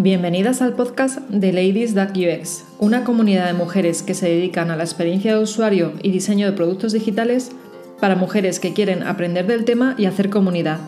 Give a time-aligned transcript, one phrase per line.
[0.00, 4.84] Bienvenidas al podcast de Ladies UX, una comunidad de mujeres que se dedican a la
[4.84, 7.50] experiencia de usuario y diseño de productos digitales
[7.98, 10.78] para mujeres que quieren aprender del tema y hacer comunidad.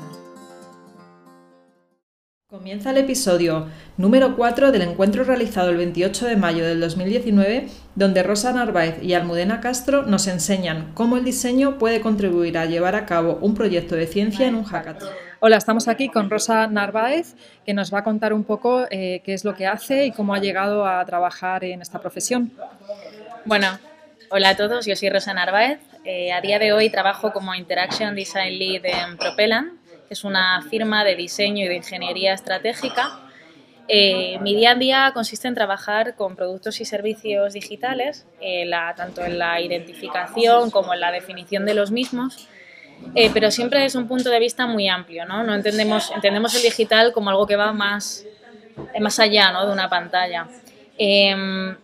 [2.48, 7.66] Comienza el episodio número 4 del encuentro realizado el 28 de mayo del 2019,
[7.96, 12.94] donde Rosa Narváez y Almudena Castro nos enseñan cómo el diseño puede contribuir a llevar
[12.94, 15.29] a cabo un proyecto de ciencia en un hackathon.
[15.42, 19.32] Hola, estamos aquí con Rosa Narváez, que nos va a contar un poco eh, qué
[19.32, 22.52] es lo que hace y cómo ha llegado a trabajar en esta profesión.
[23.46, 23.78] Bueno,
[24.28, 25.80] hola a todos, yo soy Rosa Narváez.
[26.04, 29.78] Eh, a día de hoy trabajo como Interaction Design Lead en Propelan,
[30.08, 33.20] que es una firma de diseño y de ingeniería estratégica.
[33.88, 38.26] Eh, mi día a día consiste en trabajar con productos y servicios digitales,
[38.94, 42.46] tanto en la identificación como en la definición de los mismos,
[43.14, 45.42] eh, pero siempre es un punto de vista muy amplio, ¿no?
[45.42, 48.24] no entendemos, entendemos el digital como algo que va más,
[48.94, 49.66] eh, más allá ¿no?
[49.66, 50.46] de una pantalla.
[50.96, 51.76] Em,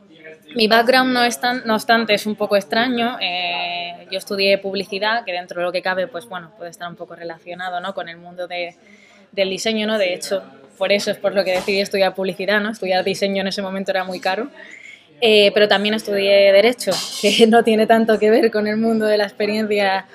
[0.55, 3.19] mi background, no, es tan, no obstante, es un poco extraño.
[3.21, 6.97] Eh, yo estudié publicidad, que dentro de lo que cabe, pues bueno, puede estar un
[6.97, 7.93] poco relacionado ¿no?
[7.93, 8.77] con el mundo de,
[9.33, 9.99] del diseño, ¿no?
[9.99, 10.45] De hecho,
[10.79, 12.71] por eso es por lo que decidí estudiar publicidad, ¿no?
[12.71, 14.49] Estudiar diseño en ese momento era muy caro.
[15.21, 19.25] pero también estudié Derecho, que no tiene tanto que ver con el mundo de la
[19.25, 20.07] experiencia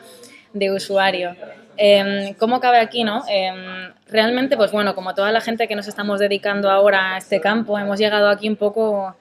[0.54, 1.36] de usuario.
[1.78, 3.24] Em, ¿Cómo cabe aquí, no?
[3.30, 7.40] Em, realmente, pues bueno, como toda la gente que nos estamos dedicando ahora a este
[7.40, 9.16] campo, hemos llegado aquí un poco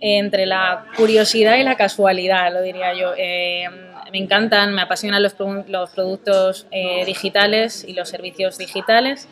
[0.00, 3.12] entre la curiosidad y la casualidad, lo diría yo.
[3.16, 3.72] Em,
[4.12, 5.34] me encantan, me apasionan los,
[5.66, 9.28] los productos eh, digitales y los servicios digitales.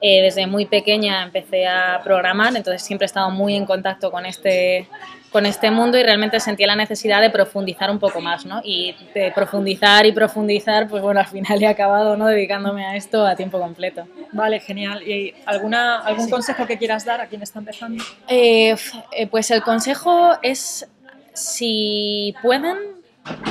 [0.00, 4.26] Eh, desde muy pequeña empecé a programar, entonces siempre he estado muy en contacto con
[4.26, 4.88] este,
[5.32, 8.60] con este mundo y realmente sentía la necesidad de profundizar un poco más, ¿no?
[8.62, 12.26] Y de profundizar y profundizar, pues bueno, al final he acabado, ¿no?
[12.26, 14.06] Dedicándome a esto a tiempo completo.
[14.30, 15.02] Vale, genial.
[15.02, 18.04] ¿Y alguna, algún consejo que quieras dar a quien está empezando?
[18.28, 18.76] Eh,
[19.10, 20.88] eh, pues el consejo es,
[21.34, 22.97] si pueden,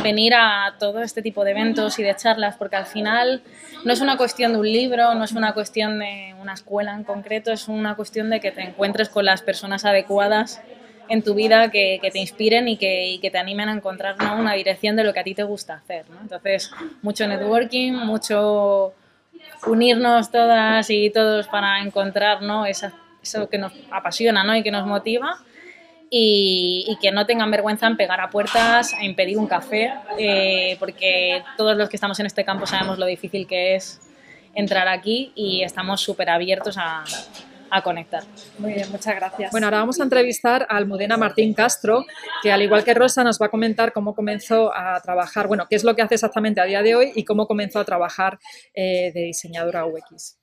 [0.03, 3.41] venir a todo este tipo de eventos y de charlas, porque al final
[3.83, 7.03] no es una cuestión de un libro, no es una cuestión de una escuela en
[7.03, 10.61] concreto, es una cuestión de que te encuentres con las personas adecuadas
[11.09, 15.03] en tu vida que, te inspiren y que, te animen a encontrar una dirección de
[15.03, 16.05] lo que a ti te gusta hacer.
[16.21, 16.71] Entonces,
[17.01, 18.93] mucho networking, mucho
[19.65, 22.65] unirnos todas y todos para encontrar ¿no?
[22.65, 22.91] eso
[23.49, 24.55] que nos apasiona ¿no?
[24.55, 25.39] y que nos motiva
[26.09, 31.43] y, que no tengan vergüenza en pegar a puertas, a impedir un café, eh, porque
[31.57, 33.99] todos los que estamos en este campo sabemos lo difícil que es
[34.53, 37.03] entrar aquí y estamos súper abiertos a,
[37.69, 38.23] a conectar.
[38.57, 39.51] Muy bien, muchas gracias.
[39.51, 42.05] Bueno, ahora vamos a entrevistar a Almudena Martín Castro,
[42.41, 45.75] que al igual que Rosa nos va a comentar cómo comenzó a trabajar, bueno, qué
[45.75, 48.39] es lo que hace exactamente a día de hoy y cómo comenzó a trabajar
[48.73, 50.37] eh, de diseñadora UX.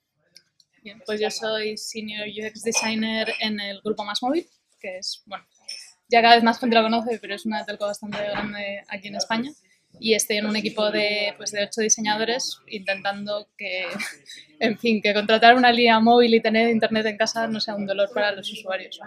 [0.83, 4.47] Bien, pues yo soy Senior UX Designer en el grupo Más Móvil,
[4.79, 5.45] que es, bueno,
[6.07, 9.15] ya cada vez más gente lo conoce, pero es una telco bastante grande aquí en
[9.15, 9.51] España.
[9.97, 13.85] Y estoy en un equipo de, pues, de ocho diseñadores intentando que,
[14.59, 17.85] en fin, que contratar una línea móvil y tener internet en casa no sea un
[17.85, 18.99] dolor para los usuarios.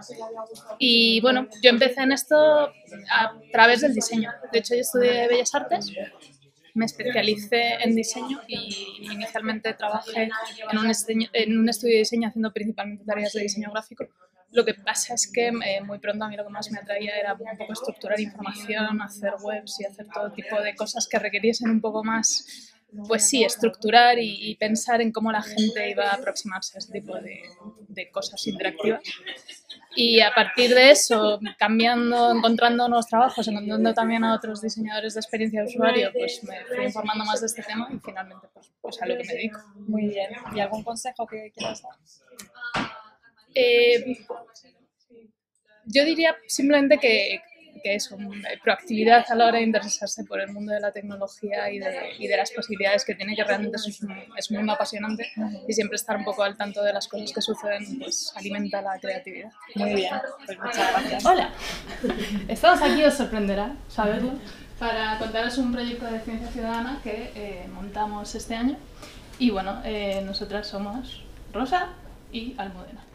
[0.78, 2.36] Y bueno, yo empecé en esto
[3.10, 4.30] a través del diseño.
[4.50, 5.92] De hecho, yo estudié Bellas Artes
[6.78, 10.28] me especialicé en diseño y inicialmente trabajé
[10.70, 10.92] en un,
[11.32, 14.06] en un, estudio de diseño haciendo principalmente tareas de diseño gráfico,
[14.50, 17.18] lo que pasa es que eh, muy pronto a mí lo que más me atraía
[17.18, 21.70] era un poco estructurar información, hacer webs y hacer todo tipo de cosas que requiriesen
[21.70, 22.72] un poco más,
[23.06, 27.14] pues sí, estructurar y, pensar en cómo la gente iba a aproximarse a este tipo
[27.16, 27.42] de,
[27.88, 29.02] de, cosas interactivas.
[29.94, 35.20] Y a partir de eso, cambiando, encontrando nuevos trabajos, encontrando también a otros diseñadores de
[35.20, 39.02] experiencia de usuario, pues me fui informando más de este tema y finalmente pues, pues
[39.02, 39.60] a lo que me dedico.
[39.86, 40.30] Muy bien.
[40.54, 42.88] ¿Y algún consejo que quieras dar?
[43.54, 44.18] Eh,
[45.86, 47.40] yo diría simplemente que,
[47.82, 48.16] que eso,
[48.62, 52.26] proactividad a la hora de interesarse por el mundo de la tecnología y de, y
[52.26, 54.00] de las posibilidades que tiene, que realmente es,
[54.36, 55.30] es, muy apasionante
[55.66, 58.98] y siempre estar un poco al tanto de las cosas que suceden, pues alimenta la
[58.98, 59.50] creatividad.
[59.76, 60.14] Muy bien,
[60.44, 61.24] pues muchas gracias.
[61.24, 61.52] Hola,
[62.48, 64.32] estamos aquí, os sorprenderá saberlo,
[64.78, 68.76] para contaros un proyecto de ciencia ciudadana que eh, montamos este año
[69.38, 71.90] y bueno, eh, nosotras somos Rosa
[72.32, 73.07] y Almudena.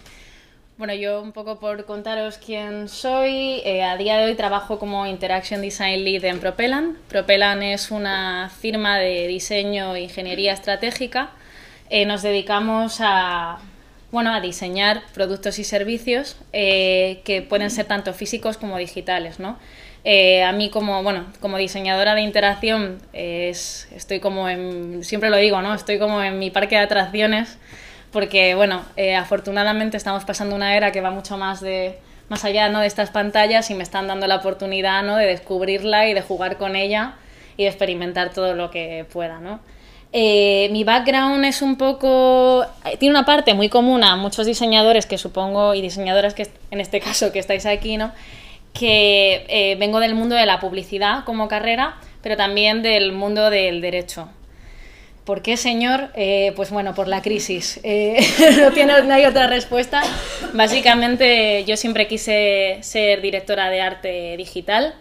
[0.76, 3.62] Bueno, yo un poco por contaros quién soy.
[3.64, 6.98] Eh, a día de hoy trabajo como Interaction Design Lead en Propelan.
[7.10, 11.30] Propelan es una firma de diseño e ingeniería estratégica.
[11.92, 13.60] Eh, nos dedicamos a,
[14.12, 19.40] bueno, a diseñar productos y servicios eh, que pueden ser tanto físicos como digitales.
[19.40, 19.60] ¿no?
[20.06, 25.74] a mí como, bueno, como diseñadora de interacción estoy como en, siempre lo digo, ¿no?
[25.74, 27.58] estoy como en mi parque de atracciones
[28.14, 31.98] porque bueno, eh, afortunadamente estamos pasando una era que va mucho más de
[32.30, 32.80] más allá ¿no?
[32.80, 35.18] de estas pantallas y me están dando la oportunidad ¿no?
[35.18, 37.16] de descubrirla y de jugar con ella
[37.58, 39.40] y de experimentar todo lo que pueda.
[39.40, 39.60] ¿no?
[40.16, 42.66] Eh, mi background es un poco.
[43.00, 47.00] Tiene una parte muy común a muchos diseñadores que supongo, y diseñadoras que en este
[47.00, 48.12] caso que estáis aquí, ¿no?
[48.74, 53.82] Que eh, vengo del mundo de la publicidad como carrera, pero también del mundo del
[53.82, 54.30] derecho.
[55.26, 56.10] ¿Por qué, señor?
[56.16, 57.80] Eh, pues bueno, por la crisis.
[58.60, 60.04] no, tiene, no hay otra respuesta.
[60.54, 64.94] Básicamente, yo siempre quise ser directora de arte digital,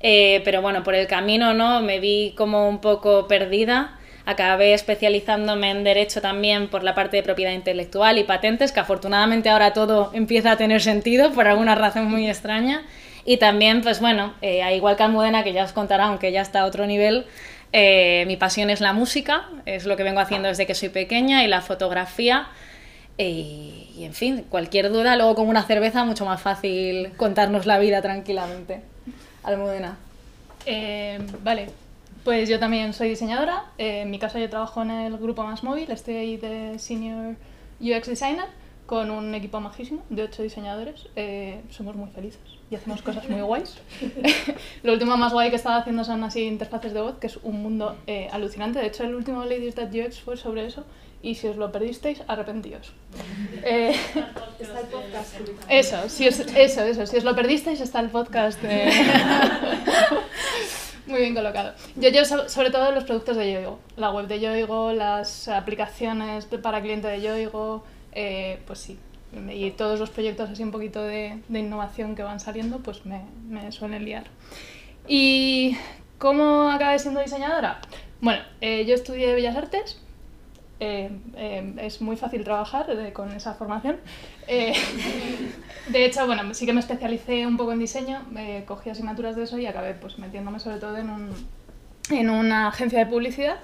[0.00, 5.84] pero bueno, por el camino no me vi como un poco perdida Acabé especializándome en
[5.84, 10.52] Derecho también por la parte de propiedad intelectual y patentes, que afortunadamente ahora todo empieza
[10.52, 12.82] a tener sentido por alguna razón muy extraña.
[13.26, 16.60] Y también, pues bueno, eh, igual que Almudena, que ya os contará, aunque ya está
[16.60, 17.26] a otro nivel,
[17.76, 21.42] eh, mi pasión es la música, es lo que vengo haciendo desde que soy pequeña,
[21.42, 22.46] y la fotografía.
[23.18, 28.00] Y, en fin, cualquier duda, luego con una cerveza mucho más fácil contarnos la vida
[28.00, 28.80] tranquilamente.
[29.42, 29.96] Almudena.
[30.66, 31.66] Eh, vale,
[32.22, 33.64] pues yo también soy diseñadora.
[33.76, 37.34] Eh, en mi caso yo trabajo en el grupo Más Móvil, estoy ahí de Senior
[37.80, 38.46] UX Designer
[38.86, 41.06] con un equipo majísimo de ocho diseñadores.
[41.16, 42.40] Eh, somos muy felices
[42.70, 43.78] y hacemos cosas muy guays.
[44.82, 47.62] Lo último más guay que estaba haciendo son así interfaces de voz, que es un
[47.62, 48.78] mundo eh, alucinante.
[48.78, 50.84] De hecho, el último Ladies That UX fue sobre eso
[51.22, 52.92] y si os lo perdisteis, arrepentíos.
[53.66, 53.96] Eh,
[54.60, 55.36] está el podcast.
[55.70, 57.06] Eso, si os, eso, eso.
[57.06, 58.62] Si os lo perdisteis, está el podcast.
[61.06, 61.72] Muy bien colocado.
[61.96, 66.82] Yo llevo sobre todo los productos de Yoigo, la web de Yoigo, las aplicaciones para
[66.82, 67.84] cliente de Yoigo,
[68.14, 68.98] eh, pues sí.
[69.52, 74.04] Y todos los proyectos así un poquito de, innovación que van saliendo, pues me, suelen
[74.04, 74.24] liar.
[75.08, 75.76] ¿Y
[76.18, 77.80] cómo acabé siendo diseñadora?
[78.20, 80.00] Bueno, eh, yo estudié Bellas Artes,
[80.78, 81.10] eh,
[81.78, 83.96] es muy fácil trabajar con esa formación.
[84.46, 88.22] De hecho, bueno, sí que me especialicé un poco en diseño,
[88.66, 91.30] cogí asignaturas de eso y acabé pues metiéndome sobre todo en, un,
[92.10, 93.58] en una agencia de publicidad,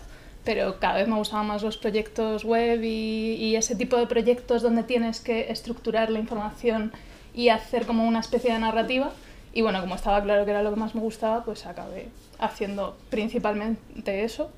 [0.45, 4.63] pero cada vez me gustaban más los proyectos web y, y ese tipo de proyectos
[4.63, 6.93] donde tienes que estructurar la información
[7.35, 9.13] y hacer como una especie de narrativa.
[9.53, 12.09] Y bueno, como estaba claro que era lo que más me gustaba, pues acabé
[12.39, 14.51] haciendo principalmente eso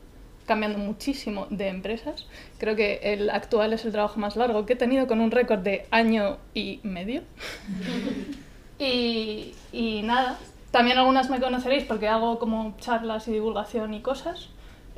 [0.47, 2.27] cambiando muchísimo de empresas.
[2.59, 5.61] Creo que el actual es el trabajo más largo que he tenido con un récord
[5.61, 7.23] de año y medio.
[8.79, 10.39] y, y, nada,
[10.71, 14.49] también algunas me conoceréis porque hago como charlas y divulgación y cosas.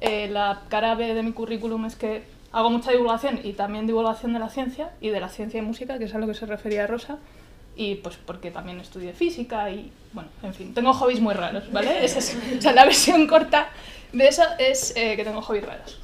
[0.01, 4.33] Eh, la cara B de mi currículum es que hago mucha divulgación y también divulgación
[4.33, 6.47] de la ciencia y de la ciencia y música, que es a lo que se
[6.47, 7.19] refería Rosa.
[7.77, 12.05] Y pues porque también estudié física y, bueno, en fin, tengo hobbies muy raros, ¿vale?
[12.05, 13.69] Esa es o sea, la versión corta
[14.13, 15.99] de eso es eh, que tengo hobbies raros.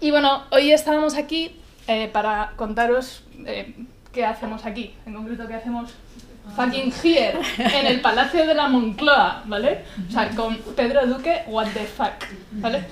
[0.00, 1.56] Y bueno, hoy estábamos aquí
[1.86, 3.74] eh, para contaros eh,
[4.12, 4.94] qué hacemos aquí.
[5.06, 5.90] En concreto, qué hacemos
[6.56, 9.84] fucking here, en el Palacio de la Moncloa, ¿vale?
[10.06, 12.12] O sea, con Pedro Duque, what the fuck,
[12.52, 12.84] ¿vale?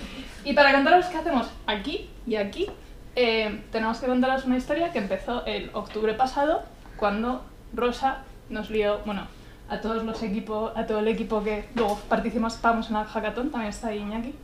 [0.44, 2.66] Y para contaros qué hacemos aquí y aquí,
[3.14, 6.62] tenemos que contaros una historia que empezó el octubre pasado,
[6.96, 7.44] cuando
[7.74, 8.18] Rosa
[8.48, 9.26] nos lió, bueno,
[9.68, 13.70] a todos los equipos, a todo el equipo que luego participamos en el hackathon, también
[13.70, 14.34] está ahí Iñaki,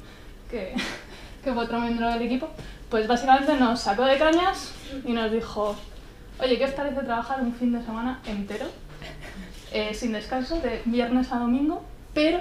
[0.50, 0.74] que,
[1.44, 2.48] que fue otro miembro del equipo,
[2.88, 4.72] pues básicamente nos sacó de cañas
[5.04, 5.76] y nos dijo,
[6.40, 8.66] oye, ¿qué os parece trabajar un fin de semana entero,
[9.72, 11.82] eh, sin descanso, de viernes a domingo,
[12.14, 12.40] pero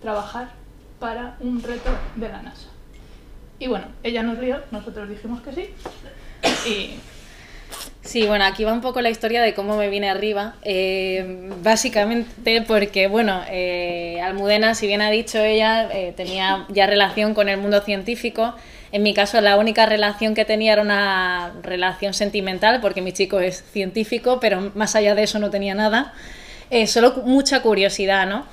[0.00, 0.61] trabajar
[1.02, 2.68] para un reto de la NASA?
[3.58, 5.70] Y bueno, ella nos lió, nosotros dijimos que sí,
[6.66, 6.94] y
[8.02, 10.56] Sí, bueno, aquí va un poco la historia de cómo me vine arriba.
[10.62, 17.32] Eh, básicamente porque, bueno, eh, Almudena, si bien ha dicho ella, eh, tenía ya relación
[17.32, 18.54] con el mundo científico.
[18.90, 23.38] En mi caso, la única relación que tenía era una relación sentimental, porque mi chico
[23.40, 26.12] es científico, pero más allá de eso no tenía nada.
[26.86, 28.46] Solo mucha curiosidad, ¿no?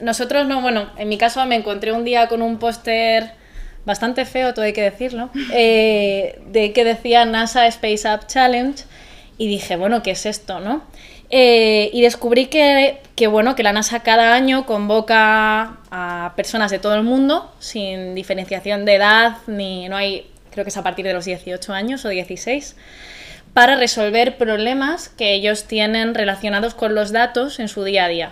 [0.00, 3.32] nosotros no, bueno, en mi caso me encontré un día con un póster
[3.84, 8.84] bastante feo, todo hay que decirlo, eh, de que decía NASA Space Up Challenge
[9.38, 10.84] y dije, bueno, ¿qué es esto, no?
[11.30, 16.78] Eh, y descubrí que, que, bueno, que la NASA cada año convoca a personas de
[16.78, 21.06] todo el mundo, sin diferenciación de edad, ni no hay, creo que es a partir
[21.06, 22.76] de los 18 años o 16,
[23.54, 28.30] para resolver problemas que ellos tienen relacionados con los datos en su día a día.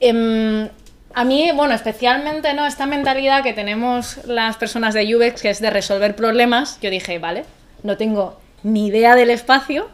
[0.00, 0.68] Em,
[1.14, 5.60] a mí, bueno, especialmente no esta mentalidad que tenemos las personas de UX, que es
[5.60, 7.44] de resolver problemas, yo dije, vale,
[7.82, 9.88] no tengo ni idea del espacio,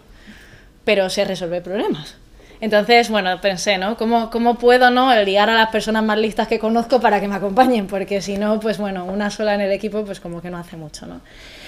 [0.85, 2.17] pero sé resolver problemas.
[2.61, 3.97] Entonces, bueno, pensé, ¿no?
[3.97, 7.35] ¿Cómo, ¿Cómo puedo, no, liar a las personas más listas que conozco para que me
[7.35, 7.87] acompañen?
[7.87, 10.77] Porque si no, pues bueno, una sola en el equipo, pues como que no hace
[10.77, 11.21] mucho, ¿no?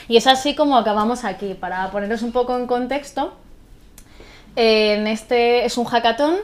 [0.09, 1.55] Y es así como acabamos aquí.
[1.55, 3.35] Para poneros un poco en contexto,
[4.57, 6.37] este es un hackathon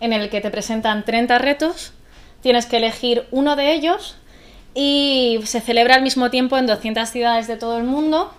[0.00, 1.92] en el que te presentan 30 retos,
[2.40, 4.16] tienes que elegir uno de ellos
[4.74, 8.32] y se celebra al mismo tiempo en 200 ciudades de todo el mundo.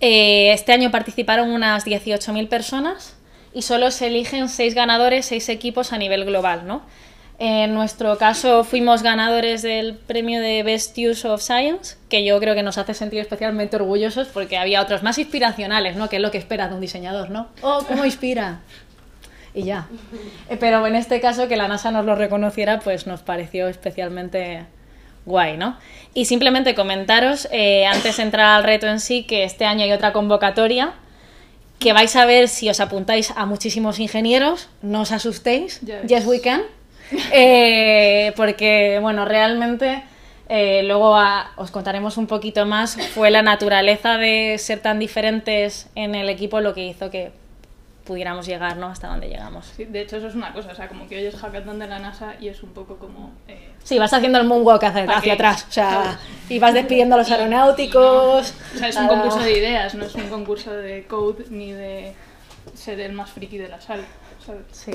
[0.00, 3.16] Eh, este año participaron unas 18.000 personas
[3.54, 6.82] y solo se eligen 6 ganadores, 6 equipos a nivel global, ¿no?
[7.38, 12.54] En nuestro caso fuimos ganadores del premio de Best Use of Science, que yo creo
[12.54, 16.08] que nos hace sentir especialmente orgullosos porque había otros más inspiracionales, ¿no?
[16.08, 17.48] Que es lo que espera de un diseñador, ¿no?
[17.62, 18.60] Oh, ¿cómo inspira?
[19.56, 19.86] Y ya.
[20.50, 24.66] Eh, pero en este caso que la NASA nos lo reconociera, pues nos pareció especialmente
[25.26, 25.78] guay, ¿no?
[26.12, 29.92] Y simplemente comentaros, eh, antes de entrar al reto en sí, que este año hay
[29.92, 30.94] otra convocatoria
[31.78, 36.40] que vais a ver si os apuntáis a muchísimos ingenieros, no os asustéis, yes we
[36.40, 36.62] can.
[37.32, 40.02] Eh, porque, bueno, realmente
[40.48, 41.16] eh, luego
[41.56, 42.96] os contaremos un poquito más.
[43.14, 47.32] Fue la naturaleza de ser tan diferentes en el equipo lo que hizo que
[48.04, 48.88] pudiéramos llegar ¿no?
[48.88, 49.72] hasta donde llegamos.
[49.76, 51.98] Sí, de hecho eso es una cosa, o sea, como que oyes hackathon de la
[51.98, 53.32] NASA y es un poco como...
[53.48, 53.70] Eh...
[53.82, 56.18] Sí, vas haciendo el moonwalk hacia, hacia atrás, o sea,
[56.48, 58.54] y vas despidiendo a los aeronáuticos...
[58.74, 62.12] O sea, es un concurso de ideas, no es un concurso de code ni de
[62.74, 64.04] ser el más friki de la sala,
[64.44, 64.64] ¿sabes?
[64.72, 64.92] Sí.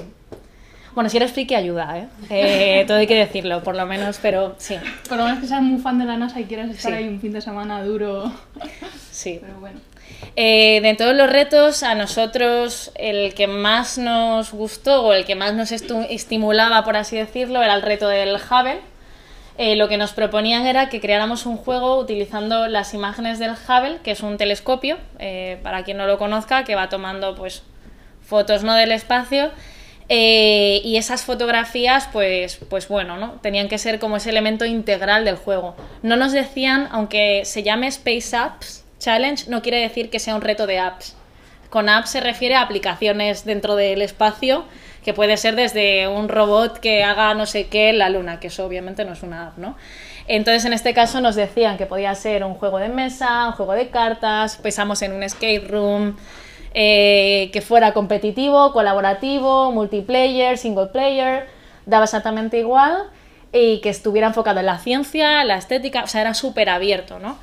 [1.00, 2.08] Bueno, si eres friki ayuda, ¿eh?
[2.30, 2.84] ¿eh?
[2.86, 4.76] Todo hay que decirlo, por lo menos, pero sí.
[5.08, 7.22] Por lo menos que seas muy fan de la NASA y quieras estar ahí un
[7.22, 8.30] fin de semana duro.
[9.10, 9.38] Sí.
[9.40, 9.80] Pero bueno.
[10.36, 15.36] Eh, de todos los retos, a nosotros el que más nos gustó o el que
[15.36, 18.82] más nos estimulaba, por así decirlo, era el reto del Hubble.
[19.58, 24.00] Eh, lo que nos proponían era que creáramos un juego utilizando las imágenes del Hubble,
[24.04, 27.64] que es un telescopio, eh, para quien no lo conozca, que va tomando pues,
[28.22, 28.74] fotos ¿no?
[28.74, 29.52] del espacio
[30.12, 33.34] eh, y esas fotografías, pues, pues bueno, ¿no?
[33.42, 35.76] Tenían que ser como ese elemento integral del juego.
[36.02, 40.42] No nos decían, aunque se llame Space Apps Challenge, no quiere decir que sea un
[40.42, 41.16] reto de apps.
[41.70, 44.66] Con apps se refiere a aplicaciones dentro del espacio,
[45.06, 48.48] que puede ser desde un robot que haga no sé qué en la luna, que
[48.48, 49.78] eso obviamente no es una app, ¿no?
[50.28, 53.74] Entonces, en este caso nos decían que podía ser un juego de mesa, un juego
[53.74, 56.18] de cartas, pensamos en un escape room,
[56.74, 61.48] eh, que fuera competitivo, colaborativo, multiplayer, single player,
[61.86, 63.10] daba exactamente igual
[63.52, 67.38] y que estuviera enfocado en la ciencia, la estética, o sea, era súper abierto, ¿no?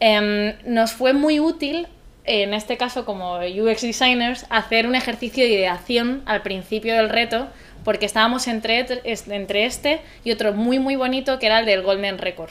[0.00, 1.86] Em, nos fue muy útil,
[2.24, 7.46] en este caso como UX designers, hacer un ejercicio de ideación al principio del reto,
[7.84, 12.18] porque estábamos entre, entre este y otro muy muy bonito que era el del Golden
[12.18, 12.50] Record.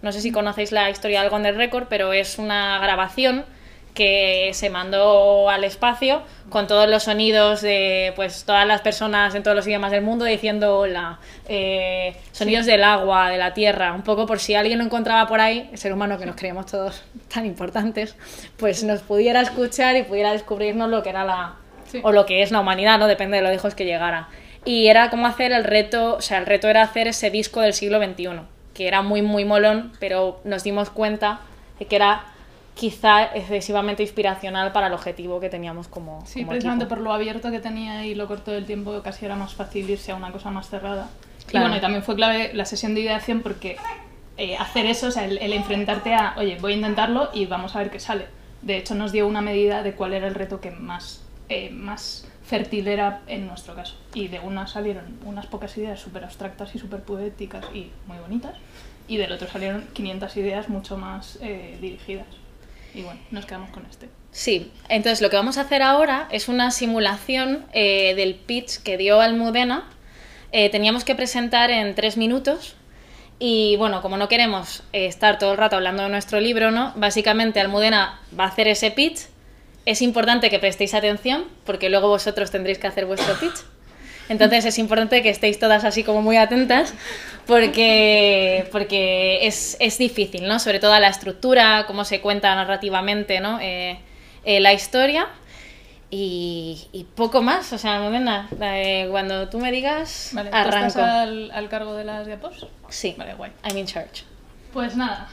[0.00, 3.44] No sé si conocéis la historia del Golden Record, pero es una grabación
[3.98, 9.42] que se mandó al espacio con todos los sonidos de pues todas las personas en
[9.42, 14.02] todos los idiomas del mundo diciendo hola, eh, sonidos del agua, de la tierra, un
[14.02, 17.02] poco por si alguien lo encontraba por ahí, el ser humano que nos creemos todos
[17.26, 18.14] tan importantes,
[18.56, 21.56] pues nos pudiera escuchar y pudiera descubrirnos lo que era la
[22.04, 24.28] o lo que es la humanidad, no depende de lo lejos que llegara.
[24.64, 27.74] Y era como hacer el reto, o sea, el reto era hacer ese disco del
[27.74, 28.42] siglo XXI,
[28.74, 31.40] que era muy muy molón, pero nos dimos cuenta
[31.80, 32.26] de que era
[32.78, 36.24] quizá excesivamente inspiracional para el objetivo que teníamos como.
[36.24, 39.52] Sí, precisamente por lo abierto que tenía y lo corto del tiempo, casi era más
[39.52, 41.08] fácil irse a una cosa más cerrada.
[41.52, 43.76] Y bueno, y también fue clave la sesión de ideación porque
[44.36, 47.80] eh, hacer eso, o sea, el, enfrentarte a, oye, voy a intentarlo y vamos a
[47.80, 48.26] ver qué sale.
[48.62, 52.28] De hecho, nos dio una medida de cuál era el reto que más, eh, más
[52.44, 53.96] fértil era en nuestro caso.
[54.14, 58.56] Y de una salieron unas pocas ideas súper abstractas y súper poéticas y muy bonitas.
[59.08, 62.26] Y del otro salieron 500 ideas mucho más eh, dirigidas.
[62.94, 64.08] Y bueno, nos quedamos con este.
[64.30, 68.96] Sí, entonces lo que vamos a hacer ahora es una simulación eh, del pitch que
[68.96, 69.88] dio Almudena.
[70.52, 72.76] Eh, teníamos que presentar en tres minutos
[73.38, 76.92] y bueno, como no queremos eh, estar todo el rato hablando de nuestro libro, ¿no?
[76.96, 79.20] Básicamente Almudena va a hacer ese pitch.
[79.86, 83.58] Es importante que prestéis atención porque luego vosotros tendréis que hacer vuestro pitch.
[84.28, 86.94] Entonces es importante que estéis todas así como muy atentas
[87.46, 90.58] porque, porque es, es difícil, ¿no?
[90.58, 93.58] Sobre todo la estructura, cómo se cuenta narrativamente, ¿no?
[93.60, 93.98] Eh,
[94.44, 95.28] eh, la historia.
[96.10, 100.86] Y, y, poco más, o sea, Modena, eh, cuando tú me digas, vale, arranco.
[100.86, 102.66] ¿Estás al, al, cargo de las diapos?
[102.88, 103.52] Sí, vale, guay.
[103.62, 104.24] I'm in charge.
[104.72, 105.28] Pues nada,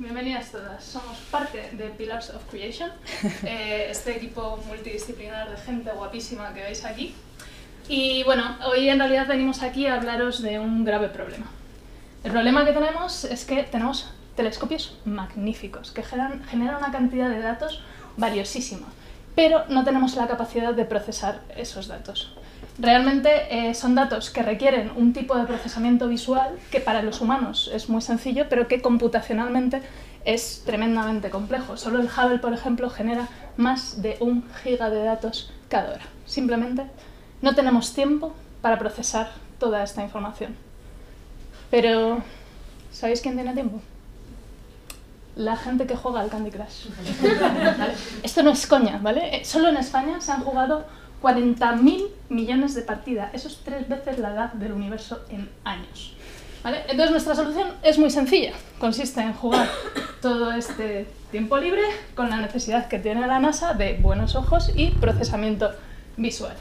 [0.00, 0.82] bienvenidas todas.
[0.82, 2.90] Somos parte de Pillars of Creation,
[3.44, 7.14] eh, este equipo multidisciplinar de gente guapísima que veis aquí.
[7.88, 11.46] Y bueno, hoy en realidad venimos aquí a hablaros de un grave problema.
[12.24, 17.80] El problema que tenemos es que tenemos telescopios magníficos que generan, una cantidad de datos
[18.16, 18.88] valiosísima,
[19.36, 22.34] pero no tenemos la capacidad de procesar esos datos.
[22.78, 27.70] Realmente eh, son datos que requieren un tipo de procesamiento visual que para los humanos
[27.72, 29.80] es muy sencillo, pero que computacionalmente
[30.24, 31.76] es tremendamente complejo.
[31.76, 36.04] Solo el Hubble, por ejemplo, genera más de un giga de datos cada hora.
[36.26, 36.86] Simplemente
[37.46, 40.56] no tenemos tiempo para procesar toda esta información.
[41.70, 42.20] Pero,
[42.90, 43.80] ¿sabéis quién tiene tiempo?
[45.36, 46.88] La gente que juega al Candy Crush.
[48.24, 49.36] Esto no es coña, ¿vale?
[49.36, 50.86] Eh, solo en España se han jugado
[51.22, 53.32] 40.000 millones de partidas.
[53.32, 56.14] Eso es tres veces la edad del universo en años.
[56.64, 58.54] Entonces nuestra solución es muy sencilla.
[58.80, 59.68] Consiste en jugar
[60.20, 61.82] todo este tiempo libre
[62.16, 65.70] con la necesidad que tiene la NASA de buenos ojos y procesamiento
[66.16, 66.56] visual.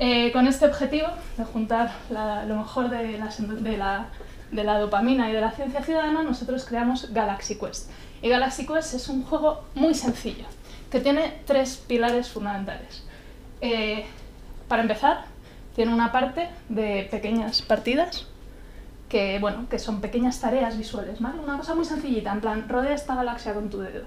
[0.00, 5.82] Eh, con este objetivo de juntar lo mejor de la, dopamina y de la ciencia
[5.82, 7.90] ciudadana, nosotros creamos Galaxy Quest.
[8.22, 10.44] Y Galaxy Quest es un juego muy sencillo,
[10.90, 13.04] que tiene tres pilares fundamentales.
[13.60, 14.06] Eh,
[14.68, 15.24] para empezar,
[15.74, 18.26] tiene una parte de pequeñas partidas
[19.08, 21.40] que, bueno, que son pequeñas tareas visuales, ¿vale?
[21.40, 24.04] Una cosa muy sencillita, en plan, rodea esta galaxia con tu dedo.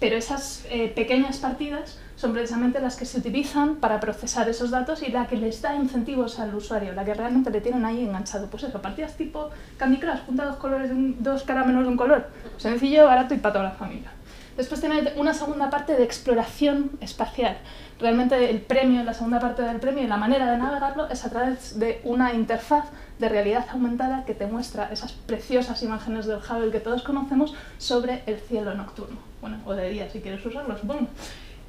[0.00, 5.02] Pero esas eh, pequeñas partidas son precisamente las que se utilizan para procesar esos datos
[5.02, 8.48] y la que les da incentivos al usuario, la que realmente le tienen ahí enganchado.
[8.48, 12.28] Pues eso, partidas tipo Candy Crush, junta dos, colores de dos caramelos de un color.
[12.56, 14.10] Sencillo, barato y para toda la familia.
[14.56, 17.56] Después tiene una segunda parte de exploración espacial.
[17.98, 21.30] Realmente el premio, la segunda parte del premio y la manera de navegarlo es a
[21.30, 22.84] través de una interfaz
[23.18, 28.22] de realidad aumentada que te muestra esas preciosas imágenes del Hubble que todos conocemos sobre
[28.26, 29.18] el cielo nocturno.
[29.40, 31.08] Bueno, o de día si quieres usarlo, supongo.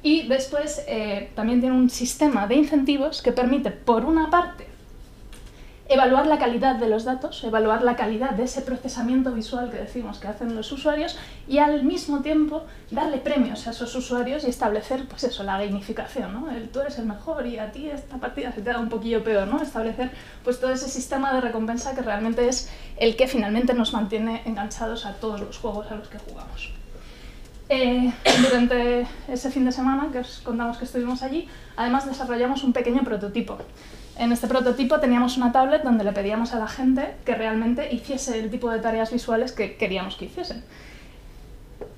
[0.02, 4.66] Y después eh, también tiene un sistema de incentivos que permite, por una parte,
[5.88, 10.18] evaluar la calidad de los datos, evaluar la calidad de ese procesamiento visual que decimos
[10.18, 11.16] que hacen los usuarios
[11.46, 16.32] y al mismo tiempo darle premios a esos usuarios y establecer, pues eso, la gamificación,
[16.32, 16.50] ¿no?
[16.50, 19.22] El, tú eres el mejor y a ti esta partida se te da un poquillo
[19.22, 19.62] peor, ¿no?
[19.62, 20.10] Establecer
[20.42, 25.06] pues todo ese sistema de recompensa que realmente es el que finalmente nos mantiene enganchados
[25.06, 26.72] a todos los juegos a los que jugamos.
[27.68, 28.12] Eh,
[28.48, 33.02] durante ese fin de semana que os contamos que estuvimos allí, además desarrollamos un pequeño
[33.02, 33.58] prototipo.
[34.18, 38.38] En este prototipo teníamos una tablet donde le pedíamos a la gente que realmente hiciese
[38.38, 40.64] el tipo de tareas visuales que queríamos que hiciesen.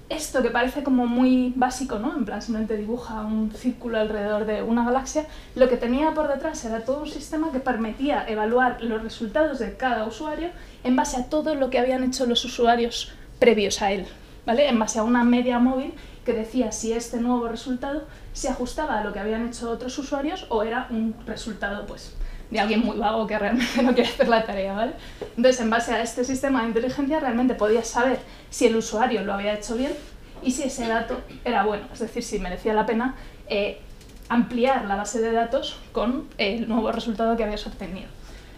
[0.09, 2.17] Esto que parece como muy básico, ¿no?
[2.17, 6.65] En plan, simplemente dibuja un círculo alrededor de una galaxia, lo que tenía por detrás
[6.65, 10.49] era todo un sistema que permitía evaluar los resultados de cada usuario
[10.83, 14.07] en base a todo lo que habían hecho los usuarios previos a él,
[14.45, 14.69] ¿vale?
[14.69, 15.93] En base a una media móvil
[16.29, 18.03] que decía si este nuevo resultado
[18.35, 22.13] se ajustaba a lo que habían hecho otros usuarios o era un resultado pues,
[22.51, 24.75] de alguien muy vago que realmente no quiere hacer la tarea.
[24.75, 24.93] ¿vale?
[25.39, 28.19] Entonces, en base a este sistema de inteligencia, realmente podías saber
[28.51, 29.95] si el usuario lo había hecho bien
[30.43, 33.15] y si ese dato era bueno, es decir, si merecía la pena
[33.49, 33.81] eh,
[34.29, 38.09] ampliar la base de datos con el nuevo resultado que habías obtenido.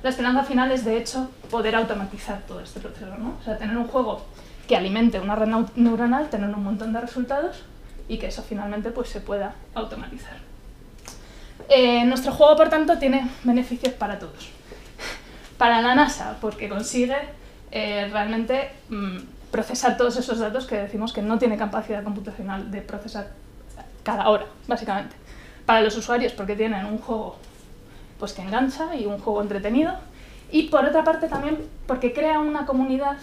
[0.03, 3.37] La esperanza final es, de hecho, poder automatizar todo este proceso, ¿no?
[3.41, 4.23] O sea, tener un juego
[4.71, 7.65] que alimente una red neuronal, tener un montón de resultados
[8.07, 10.37] y que eso finalmente pues, se pueda automatizar.
[11.69, 14.49] Eh, nuestro juego, por tanto, tiene beneficios para todos.
[15.59, 17.17] Para la NASA, porque consigue
[17.73, 19.19] eh, realmente mm,
[19.51, 23.33] procesar todos esos datos que decimos que no tiene capacidad computacional de procesar
[24.05, 25.17] cada hora, básicamente.
[25.67, 27.39] Para los usuarios, porque tienen un juego
[28.21, 29.95] pues, que engancha y un juego entretenido.
[30.53, 33.17] Y por otra parte también porque crea una comunidad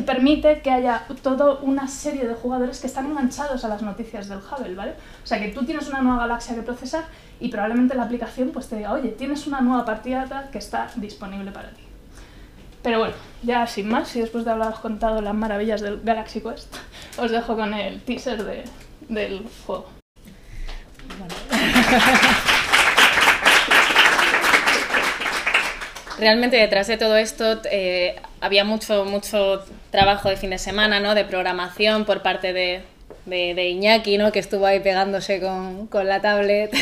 [0.00, 4.30] que permite que haya toda una serie de jugadores que están enganchados a las noticias
[4.30, 4.92] del Hubble, ¿vale?
[5.22, 7.04] O sea, que tú tienes una nueva galaxia que procesar
[7.38, 11.52] y probablemente la aplicación pues te diga, oye, tienes una nueva partida que está disponible
[11.52, 11.82] para ti.
[12.82, 16.74] Pero bueno, ya sin más, y después de haberos contado las maravillas del Galaxy Quest,
[17.18, 18.64] os dejo con el teaser de,
[19.10, 19.86] del juego.
[26.18, 31.14] Realmente detrás de todo esto eh, había mucho, mucho trabajo de fin de semana, ¿no?
[31.14, 32.82] De programación por parte de,
[33.26, 34.32] de, Iñaki, ¿no?
[34.32, 36.72] Que estuvo ahí pegándose con, con la tablet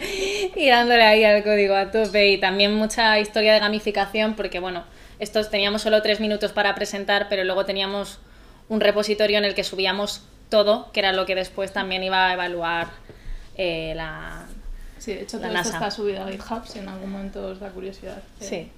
[0.56, 2.28] y dándole ahí al código a tope.
[2.28, 4.84] Y también mucha historia de gamificación porque, bueno,
[5.18, 8.18] estos teníamos solo tres minutos para presentar, pero luego teníamos
[8.68, 12.34] un repositorio en el que subíamos todo, que era lo que después también iba a
[12.34, 12.88] evaluar
[13.56, 14.46] eh, la...
[14.98, 17.70] Sí, de hecho, todo esto está subido a GitHub si en algún momento os da
[17.70, 18.22] curiosidad.
[18.40, 18.70] Sí.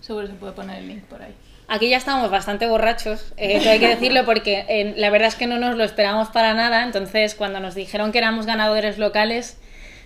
[0.00, 1.34] Seguro se puede poner el link por ahí.
[1.66, 5.46] Aquí ya estábamos bastante borrachos, eh, hay que decirlo porque eh, la verdad es que
[5.46, 9.58] no nos lo esperamos para nada, entonces cuando nos dijeron que éramos ganadores locales,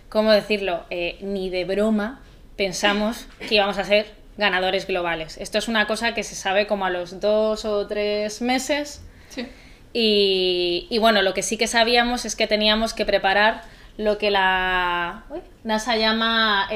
[0.09, 0.85] ¿cómo decirlo?
[0.91, 2.23] Eh, ni de broma
[2.57, 5.37] pensamos que íbamos a ser ganadores globales.
[5.39, 9.03] Esto es una cosa que se sabe como a los dos o tres meses.
[9.29, 9.49] Sí.
[9.93, 13.63] Y, y bueno, lo que sí que sabíamos es que teníamos que preparar
[13.97, 15.25] lo que la
[15.65, 16.69] NASA llama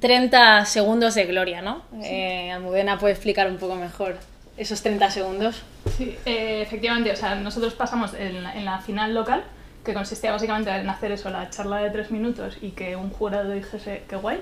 [0.00, 1.82] 30 segundos de gloria, ¿no?
[2.02, 4.16] Eh, Almudena puede explicar un poco mejor
[4.56, 5.62] esos 30 segundos.
[5.96, 9.44] Sí, eh, efectivamente, o sea, nosotros pasamos en la, en la final local,
[9.84, 13.52] que consistía básicamente en hacer eso, la charla de tres minutos y que un jurado
[13.52, 14.40] dijese qué guay.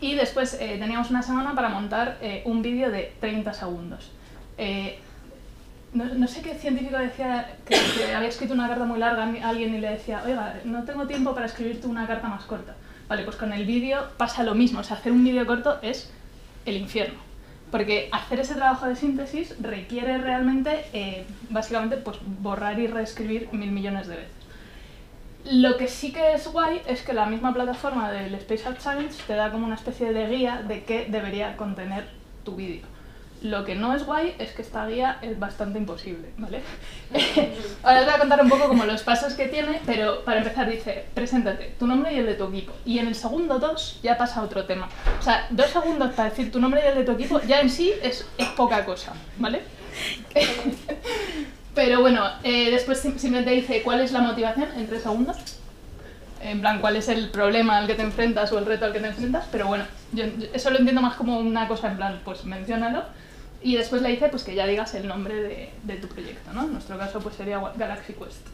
[0.00, 4.10] Y después eh, teníamos una semana para montar eh, un vídeo de 30 segundos.
[4.58, 4.98] Eh,
[5.92, 9.48] no, no sé qué científico decía que, que había escrito una carta muy larga a
[9.48, 12.74] alguien y le decía, oiga, no tengo tiempo para escribirte una carta más corta.
[13.12, 16.10] Vale, pues con el vídeo pasa lo mismo, o sea, hacer un vídeo corto es
[16.64, 17.18] el infierno.
[17.70, 23.70] Porque hacer ese trabajo de síntesis requiere realmente, eh, básicamente, pues borrar y reescribir mil
[23.70, 24.32] millones de veces.
[25.44, 29.14] Lo que sí que es guay es que la misma plataforma del Space Art Challenge
[29.26, 32.08] te da como una especie de guía de qué debería contener
[32.44, 32.86] tu vídeo.
[33.42, 36.60] Lo que no es guay es que esta guía es bastante imposible, ¿vale?
[37.82, 40.70] Ahora os voy a contar un poco como los pasos que tiene, pero para empezar
[40.70, 42.72] dice, preséntate, tu nombre y el de tu equipo.
[42.84, 44.88] Y en el segundo dos ya pasa otro tema.
[45.18, 47.68] O sea, dos segundos para decir tu nombre y el de tu equipo ya en
[47.70, 49.60] sí es, es poca cosa, ¿vale?
[51.74, 55.36] Pero bueno, eh, después sim- simplemente dice cuál es la motivación en tres segundos.
[56.42, 59.00] En plan, cuál es el problema al que te enfrentas o el reto al que
[59.00, 59.46] te enfrentas.
[59.50, 63.04] Pero bueno, yo, yo eso lo entiendo más como una cosa en plan, pues menciónalo.
[63.62, 66.64] Y después le dice pues que ya digas el nombre de, de tu proyecto, ¿no?
[66.64, 68.46] En nuestro caso pues sería Galaxy Quest.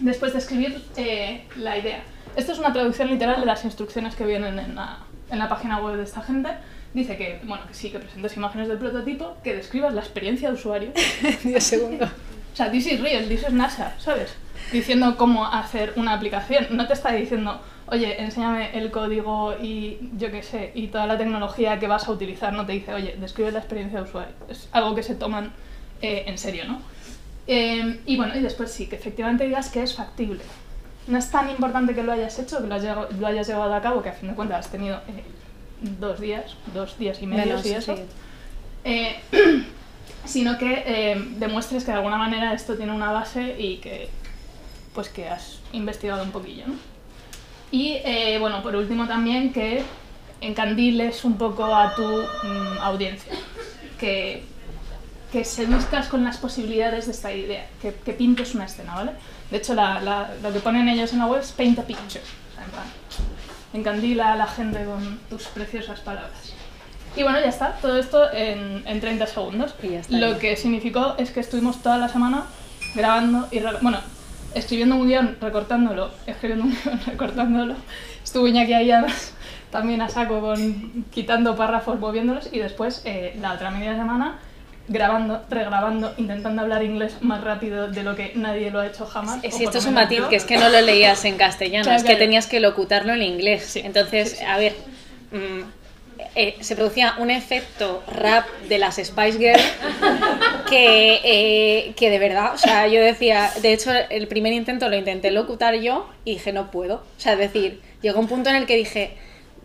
[0.00, 2.02] Después de escribir eh, la idea.
[2.36, 4.98] Esto es una traducción literal de las instrucciones que vienen en la,
[5.30, 6.50] en la página web de esta gente.
[6.92, 10.54] Dice que, bueno, que sí, que presentes imágenes del prototipo, que describas la experiencia de
[10.54, 10.90] usuario
[11.44, 12.10] 10 segundos.
[12.52, 14.34] o sea, this is real, this is NASA, ¿sabes?
[14.72, 16.66] Diciendo cómo hacer una aplicación.
[16.70, 21.16] No te está diciendo, oye, enséñame el código y yo qué sé, y toda la
[21.16, 22.52] tecnología que vas a utilizar.
[22.52, 24.34] No te dice, oye, describe la experiencia de usuario.
[24.48, 25.52] Es algo que se toman
[26.02, 26.80] eh, en serio, ¿no?
[27.46, 30.40] Eh, y bueno, y después sí, que efectivamente digas que es factible.
[31.06, 33.80] No es tan importante que lo hayas hecho, que lo, hayas- lo hayas llevado a
[33.80, 35.22] cabo, que a fin de cuentas has tenido eh,
[36.00, 37.94] dos días, dos días y medio Menos, y eso.
[37.96, 38.02] sí.
[38.84, 39.16] Eh,
[40.24, 44.08] sino que eh, demuestres que de alguna manera esto tiene una base y que
[44.96, 46.74] pues que has investigado un poquillo, ¿no?
[47.70, 49.84] Y eh, bueno, por último también que
[50.40, 53.32] encandiles un poco a tu mm, audiencia,
[54.00, 54.42] que,
[55.32, 59.12] que seduzcas con las posibilidades de esta idea, que, que pintes una escena, ¿vale?
[59.50, 62.20] De hecho, la- la- lo que ponen ellos en la web es paint a picture,
[62.24, 62.84] o sea, en plan,
[63.74, 66.52] encandila a la gente con tus preciosas palabras.
[67.16, 69.74] Y bueno, ya está, todo esto en, en 30 segundos.
[69.82, 70.16] Y ya está.
[70.18, 72.44] Lo que significó es que estuvimos toda la semana
[72.94, 74.00] grabando y, bueno,
[74.56, 77.74] escribiendo un guion, recortándolo, escribiendo un guion, recortándolo.
[78.24, 79.32] Estuvo Iñaki ahí además
[79.70, 84.38] también a saco con quitando párrafos, moviéndolos y después eh, la otra media semana
[84.88, 89.40] grabando, regrabando, intentando hablar inglés más rápido de lo que nadie lo ha hecho jamás.
[89.50, 90.28] Si esto es un matiz, yo.
[90.28, 92.20] que es que no lo leías en castellano, Claro, es que claro.
[92.20, 93.64] tenías que locutarlo en inglés.
[93.64, 94.44] Sí, Entonces, sí, sí.
[94.44, 94.74] a ver,
[95.32, 95.62] mm,
[96.36, 99.62] eh, se producía un efecto rap de las Spice Girls
[100.68, 104.96] que, eh, que de verdad, o sea, yo decía, de hecho, el primer intento lo
[104.96, 106.96] intenté locutar yo y dije, no puedo.
[106.96, 109.10] O sea, es decir, llegó un punto en el que dije,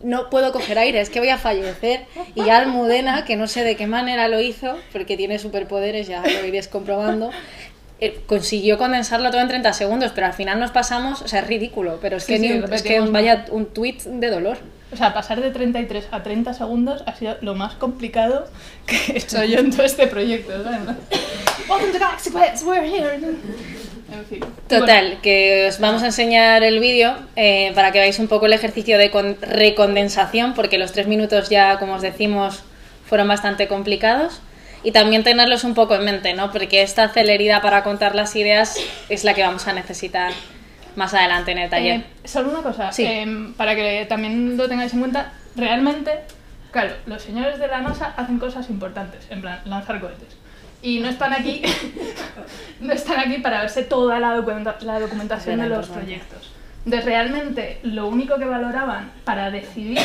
[0.02, 2.00] no puedo coger aire, es que voy a fallecer.
[2.34, 6.22] Y ya Almudena, que no sé de qué manera lo hizo, porque tiene superpoderes, ya
[6.22, 7.30] lo iréis comprobando,
[8.00, 11.46] eh, consiguió condensarlo todo en 30 segundos, pero al final nos pasamos, o sea, es
[11.46, 14.58] ridículo, pero es que, sí, ni un- es que vaya un tweet de dolor.
[14.92, 18.46] O sea, pasar de 33 a 30 segundos ha sido lo más complicado
[18.86, 20.52] que he hecho yo en todo este proyecto.
[21.68, 23.14] Welcome to Galaxy Quest, we're here.
[23.14, 24.40] En fin.
[24.68, 28.52] Total, que os vamos a enseñar el vídeo eh, para que veáis un poco el
[28.52, 32.62] ejercicio de con- recondensación, porque los tres minutos ya, como os decimos,
[33.06, 34.42] fueron bastante complicados.
[34.84, 36.50] Y también tenerlos un poco en mente, ¿no?
[36.52, 38.76] Porque esta celeridad para contar las ideas
[39.08, 40.32] es la que vamos a necesitar
[40.96, 42.00] más adelante en el taller.
[42.00, 43.04] Eh, solo una cosa, Sí.
[43.04, 46.20] em, para que también lo tengáis en cuenta, realmente,
[46.70, 50.36] claro, los señores de la NASA hacen cosas importantes, en plan, lanzar cohetes.
[50.82, 51.62] Y no están aquí,
[52.80, 56.50] no están aquí para verse toda la, documenta- la documentación De de los proyectos.
[56.84, 59.98] Entonces, realmente, lo único que valoraban para decidir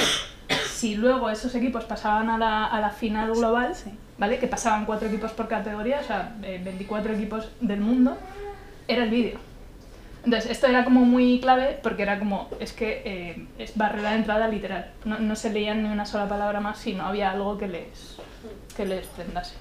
[0.70, 3.74] si luego esos equipos pasaban a la, a la final global,
[4.20, 4.38] ¿vale?
[4.38, 8.16] Que pasaban cuatro equipos por categoría, o sea, eh, 24 equipos del mundo,
[8.88, 9.40] era el vídeo.
[10.28, 14.18] Entonces, esto era como muy clave porque era como, es que eh, es barrera de
[14.18, 14.92] entrada literal.
[15.06, 18.18] No, no se leían ni una sola palabra más si no había algo que les,
[18.76, 19.56] que les prendase.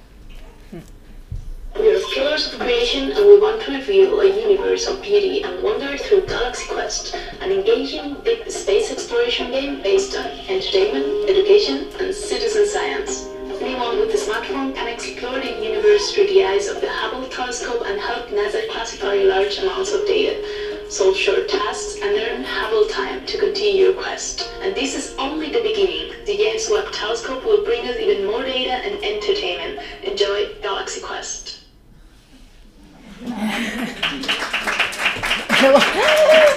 [1.78, 5.62] We are pillars of creation and we want to reveal a universe of beauty and
[5.62, 12.12] wonder through Galaxy Quest, an engaging deep space exploration game based on entertainment, education, and
[12.12, 13.35] citizen science.
[13.60, 17.82] Anyone with a smartphone can explore the universe through the eyes of the Hubble telescope
[17.86, 23.24] and help NASA classify large amounts of data, solve short tasks, and earn Hubble time
[23.24, 24.50] to continue your quest.
[24.60, 26.12] And this is only the beginning.
[26.26, 29.80] The James Webb Telescope will bring us even more data and entertainment.
[30.02, 31.60] Enjoy Galaxy Quest.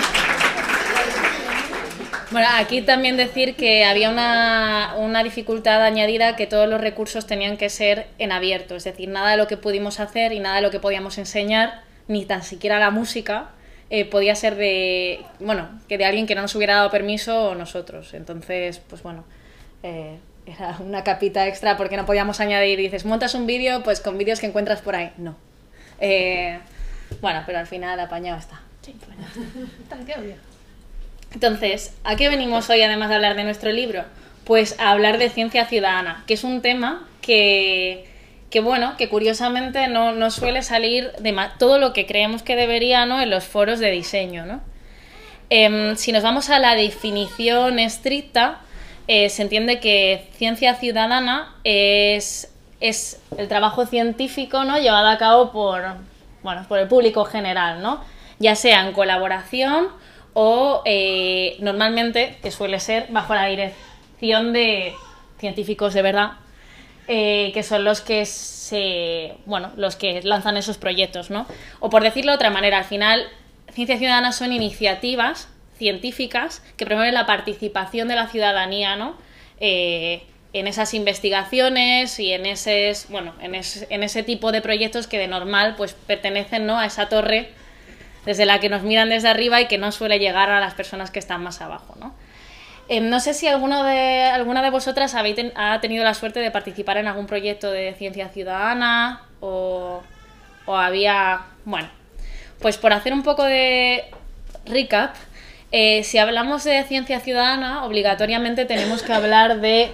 [2.36, 7.56] Bueno, aquí también decir que había una, una, dificultad añadida que todos los recursos tenían
[7.56, 10.62] que ser en abierto, es decir, nada de lo que pudimos hacer y nada de
[10.62, 13.52] lo que podíamos enseñar, ni tan siquiera la música,
[13.89, 17.56] eh, podía ser de, bueno, que de alguien que no nos hubiera dado permiso o
[17.56, 18.13] nosotros.
[18.13, 19.24] Entonces, pues bueno,
[19.82, 24.17] eh, era una capita extra porque no podíamos añadir, dices, montas un vídeo, pues con
[24.17, 25.13] vídeos que encuentras por ahí.
[25.15, 25.38] No.
[26.02, 26.60] Eh,
[27.21, 28.60] bueno, pero al final apañado está.
[28.82, 28.93] Sí,
[31.36, 34.06] Entonces, ¿a qué venimos hoy además de hablar de nuestro libro?
[34.45, 38.06] Pues a hablar de ciencia ciudadana, que es un tema que,
[38.50, 43.06] que bueno, que curiosamente no, no suele salir de todo lo que creemos que debería
[43.06, 43.21] ¿no?
[43.21, 44.45] en los foros de diseño.
[44.45, 44.62] ¿no?
[45.50, 48.62] Em, si nos vamos a la definición estricta,
[49.10, 54.78] eh, se entiende que ciencia ciudadana es, es el trabajo científico ¿no?
[54.78, 55.84] llevado a cabo por,
[56.43, 58.00] bueno, por el público general, ¿no?
[58.39, 59.89] ya sea en colaboración
[60.36, 64.93] o eh, normalmente, que suele ser bajo la dirección de
[65.39, 66.34] científicos de verdad,
[67.08, 71.48] eh, que son los que se, bueno, los que lanzan esos proyectos, ¿no?
[71.80, 73.24] O por decirlo de otra manera, al final,
[73.71, 79.15] Ciencia Ciudadana son iniciativas científicas que promueven la participación de la ciudadanía, ¿no?
[79.62, 85.08] Eh, en esas investigaciones y en ese, bueno, en ese, en ese tipo de proyectos
[85.08, 86.80] que de normal pues pertenecen ¿no?
[86.80, 87.50] a esa torre
[88.25, 91.11] desde la que nos miran desde arriba y que no suele llegar a las personas
[91.11, 91.95] que están más abajo.
[91.99, 92.13] ¿no?
[92.89, 96.97] Eh, no sé si alguno de, alguna de vosotras ha tenido la suerte de participar
[96.97, 100.03] en algún proyecto de ciencia ciudadana o,
[100.65, 101.41] o había...
[101.65, 101.89] Bueno,
[102.59, 104.05] pues por hacer un poco de
[104.65, 105.15] recap,
[105.71, 109.91] eh, si hablamos de ciencia ciudadana, obligatoriamente tenemos que hablar de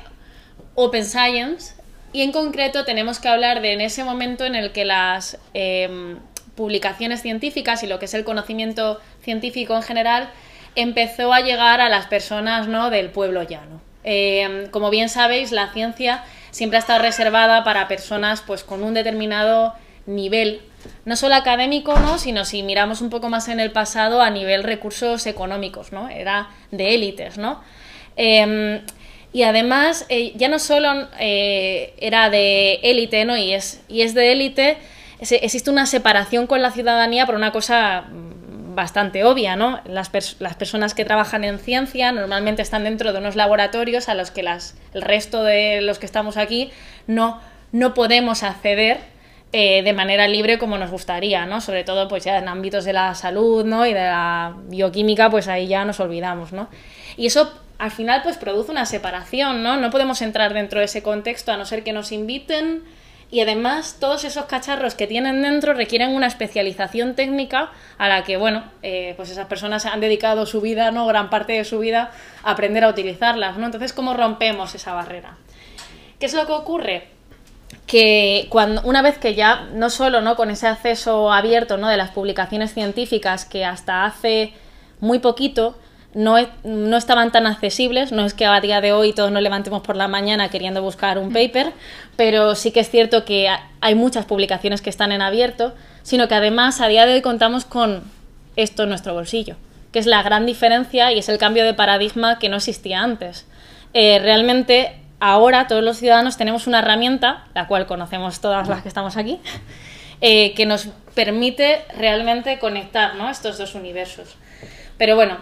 [0.75, 1.73] Open Science
[2.13, 6.19] y en concreto tenemos que hablar de en ese momento en el que las em,
[6.61, 10.29] publicaciones científicas y lo que es el conocimiento científico en general
[10.75, 12.91] empezó a llegar a las personas ¿no?
[12.91, 13.81] del pueblo llano.
[14.03, 18.93] Em, como bien sabéis, la ciencia siempre ha estado reservada para personas pues, con un
[18.93, 19.73] determinado
[20.05, 20.61] nivel,
[21.03, 22.19] no solo académico, ¿no?
[22.19, 26.09] sino si miramos un poco más en el pasado a nivel recursos económicos, ¿no?
[26.09, 27.39] era de élites.
[27.39, 27.59] ¿no?
[28.15, 28.81] Em,
[29.33, 33.35] y además, eh, ya no solo eh, era de élite, ¿no?
[33.35, 34.77] y, es, y es de élite,
[35.21, 39.79] existe una separación con la ciudadanía por una cosa mm, bastante obvia, ¿no?
[39.85, 44.31] Las, las, personas que trabajan en ciencia normalmente están dentro de unos laboratorios a los
[44.31, 46.71] que las, el resto de los que estamos aquí
[47.07, 47.39] no,
[47.71, 48.99] no podemos acceder
[49.53, 51.59] eh, de manera libre como nos gustaría, ¿no?
[51.59, 53.85] Sobre todo pues ya en ámbitos de la salud, ¿no?
[53.85, 56.69] Y de la bioquímica, pues ahí ya nos olvidamos, ¿no?
[57.17, 59.75] Y eso al final pues produce una separación, ¿no?
[59.75, 62.83] No podemos entrar dentro de ese contexto a no ser que nos inviten,
[63.31, 68.35] y además todos esos cacharros que tienen dentro requieren una especialización técnica a la que,
[68.35, 71.07] bueno, eh, pues esas personas han dedicado su vida, ¿no?
[71.07, 72.11] Gran parte de su vida
[72.43, 73.65] a aprender a utilizarlas, ¿no?
[73.65, 75.37] Entonces, ¿cómo rompemos esa barrera?
[76.19, 77.07] ¿Qué es lo que ocurre?
[77.87, 80.35] que cuando, una vez que ya no solo ¿no?
[80.35, 81.89] con ese acceso abierto ¿no?
[81.89, 84.53] de las publicaciones científicas que hasta hace
[84.99, 85.77] muy poquito
[86.13, 89.81] no, no, estaban tan accesibles, no es que a día de hoy todos nos levantemos
[89.81, 91.71] por la mañana queriendo buscar un paper,
[92.17, 96.35] pero sí que es cierto que hay muchas publicaciones que están en abierto, sino que
[96.35, 98.03] además a día de hoy contamos con
[98.55, 99.55] esto en nuestro bolsillo,
[99.91, 103.45] que es la gran diferencia y es el cambio de paradigma que no existía antes.
[103.93, 108.89] Eh, realmente ahora todos los ciudadanos tenemos una herramienta, la cual conocemos todas las que
[108.89, 109.39] estamos aquí,
[110.21, 113.29] eh, que nos permite realmente conectar ¿no?
[113.29, 114.35] estos dos universos.
[114.97, 115.37] Pero bueno,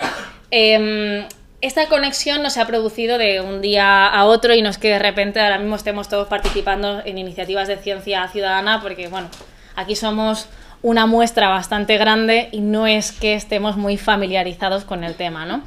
[0.51, 1.27] Em,
[1.61, 4.89] esta conexión no se ha producido de un día a otro y no es que
[4.89, 9.29] de repente ahora mismo estemos todos participando en iniciativas de ciencia ciudadana, porque bueno,
[9.75, 10.47] aquí somos
[10.81, 15.61] una muestra bastante grande y no es que estemos muy familiarizados con el tema, ¿no?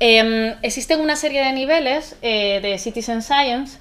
[0.00, 3.78] Em, existen una serie de niveles eh, de Citizen Science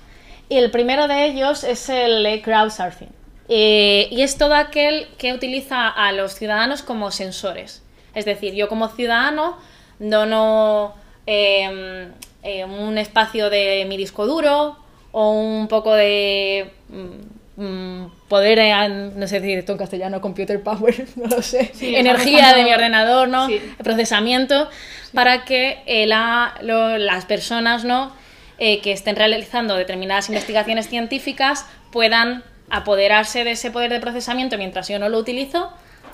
[0.49, 3.09] y el primero de ellos es el crowdsourcing.
[3.49, 7.83] Eh, y es todo aquel que utiliza a los ciudadanos como sensores.
[8.13, 9.57] Es decir, yo como ciudadano
[9.99, 10.93] dono
[11.25, 12.11] em,
[12.43, 14.77] em, un espacio de mi disco duro
[15.11, 20.61] o un poco de mm, mm, poder, eh, no sé decir esto en castellano, computer
[20.61, 23.47] power, no lo sé, energía de mi ordenador, ¿no?
[23.83, 24.69] Procesamiento,
[25.13, 28.11] para que eh, las personas, ¿no?
[28.59, 34.87] Eh, que estén realizando determinadas investigaciones científicas puedan apoderarse de ese poder de procesamiento mientras
[34.87, 35.71] yo no lo utilizo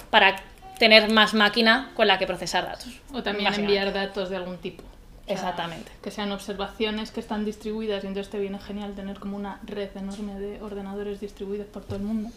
[0.09, 0.35] para
[0.79, 2.89] tener más máquina con la que procesar datos.
[3.13, 4.83] O también enviar datos de algún tipo.
[4.83, 5.91] O sea, Exactamente.
[6.01, 9.89] Que sean observaciones que están distribuidas y entonces te viene genial tener como una red
[9.95, 12.29] enorme de ordenadores distribuidos por todo el mundo.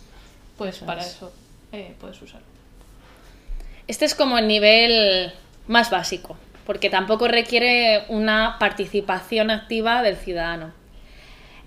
[0.56, 1.08] Pues Eso para es.
[1.08, 1.32] eso
[1.72, 2.46] eh, puedes usarlo.
[3.88, 5.32] Este es como el nivel
[5.66, 10.72] más básico, porque tampoco requiere una participación activa del ciudadano.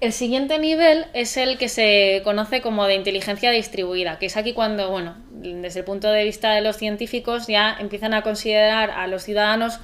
[0.01, 4.53] El siguiente nivel es el que se conoce como de inteligencia distribuida, que es aquí
[4.53, 9.07] cuando, bueno, desde el punto de vista de los científicos ya empiezan a considerar a
[9.07, 9.79] los ciudadanos,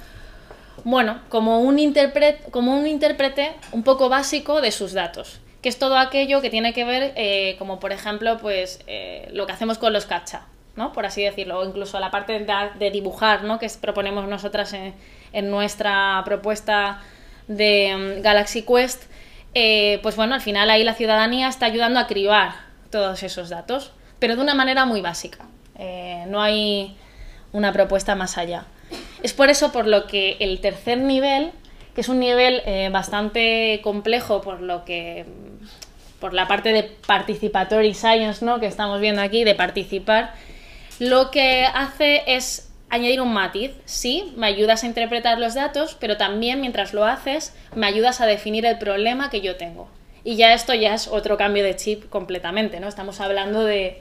[0.84, 5.78] bueno, como un, intérprete, como un intérprete un poco básico de sus datos, que es
[5.78, 9.76] todo aquello que tiene que ver, eh, como por ejemplo, pues eh, lo que hacemos
[9.76, 10.94] con los captcha, ¿no?
[10.94, 12.46] Por así decirlo, o incluso la parte
[12.78, 13.58] de, dibujar, ¿no?
[13.58, 14.94] Que proponemos nosotras en,
[15.34, 17.02] en nuestra propuesta
[17.48, 19.04] de mm, Galaxy Quest,
[19.58, 22.52] eh, pues bueno, al final ahí la ciudadanía está ayudando a cribar
[22.90, 25.46] todos esos datos, pero de una manera muy básica.
[25.78, 26.94] Eh, no hay
[27.52, 28.66] una propuesta más allá.
[29.22, 31.52] Es por eso por lo que el tercer nivel,
[31.94, 35.24] que es un nivel eh, bastante complejo por lo que
[36.20, 38.60] por la parte de participatory science, ¿no?
[38.60, 40.34] que estamos viendo aquí, de participar,
[40.98, 43.72] lo que hace es añadir un matiz.
[43.84, 48.26] Sí, me ayudas a interpretar los datos, pero también mientras lo haces, me ayudas a
[48.26, 49.88] definir el problema que yo tengo.
[50.24, 52.88] Y ya esto ya es otro cambio de chip completamente, ¿no?
[52.88, 53.98] Estamos hablando de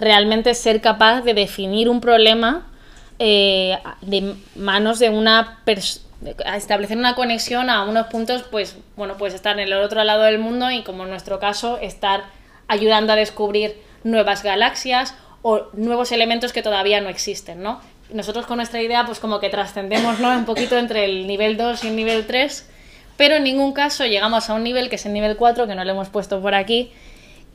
[0.00, 2.70] realmente ser capaz de definir un problema
[3.18, 6.08] eh, de manos de una persona
[6.54, 10.38] establecer una conexión a unos puntos, pues bueno, pues estar en el otro lado del
[10.38, 12.24] mundo y como en nuestro caso, estar
[12.66, 17.80] ayudando a descubrir nuevas galaxias o nuevos elementos que todavía no existen, ¿no?
[18.12, 20.30] Nosotros con nuestra idea, pues como que trascendemos, ¿no?
[20.30, 22.68] Un poquito entre el nivel 2 y el nivel 3,
[23.16, 25.84] pero en ningún caso llegamos a un nivel que es el nivel 4, que no
[25.84, 26.92] lo hemos puesto por aquí,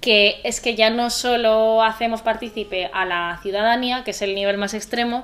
[0.01, 4.57] que es que ya no solo hacemos partícipe a la ciudadanía, que es el nivel
[4.57, 5.23] más extremo,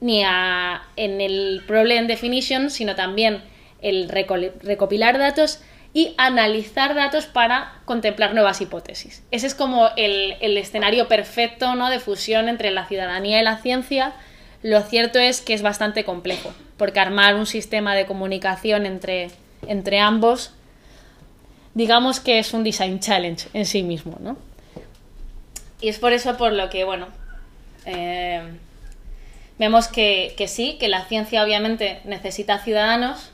[0.00, 3.42] ni a, en el problem definition, sino también
[3.80, 5.60] el recopilar datos
[5.94, 9.22] y analizar datos para contemplar nuevas hipótesis.
[9.30, 11.90] Ese es como el, el escenario perfecto ¿no?
[11.90, 14.12] de fusión entre la ciudadanía y la ciencia.
[14.62, 19.30] Lo cierto es que es bastante complejo, porque armar un sistema de comunicación entre,
[19.66, 20.52] entre ambos,
[21.74, 24.36] digamos que es un design challenge en sí mismo, ¿no?
[25.80, 27.08] Y es por eso por lo que, bueno,
[27.86, 28.40] eh,
[29.58, 33.32] vemos que, que sí, que la ciencia obviamente necesita ciudadanos,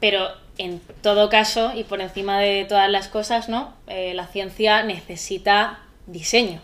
[0.00, 3.74] pero en todo caso y por encima de todas las cosas, ¿no?
[3.88, 6.60] Eh, la ciencia necesita diseño.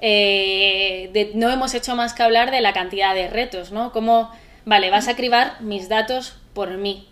[0.00, 3.92] Eh, de- no hemos hecho más que hablar de la cantidad de retos, ¿no?
[3.92, 4.30] Como,
[4.64, 7.06] vale, vas a cribar mis datos por mí,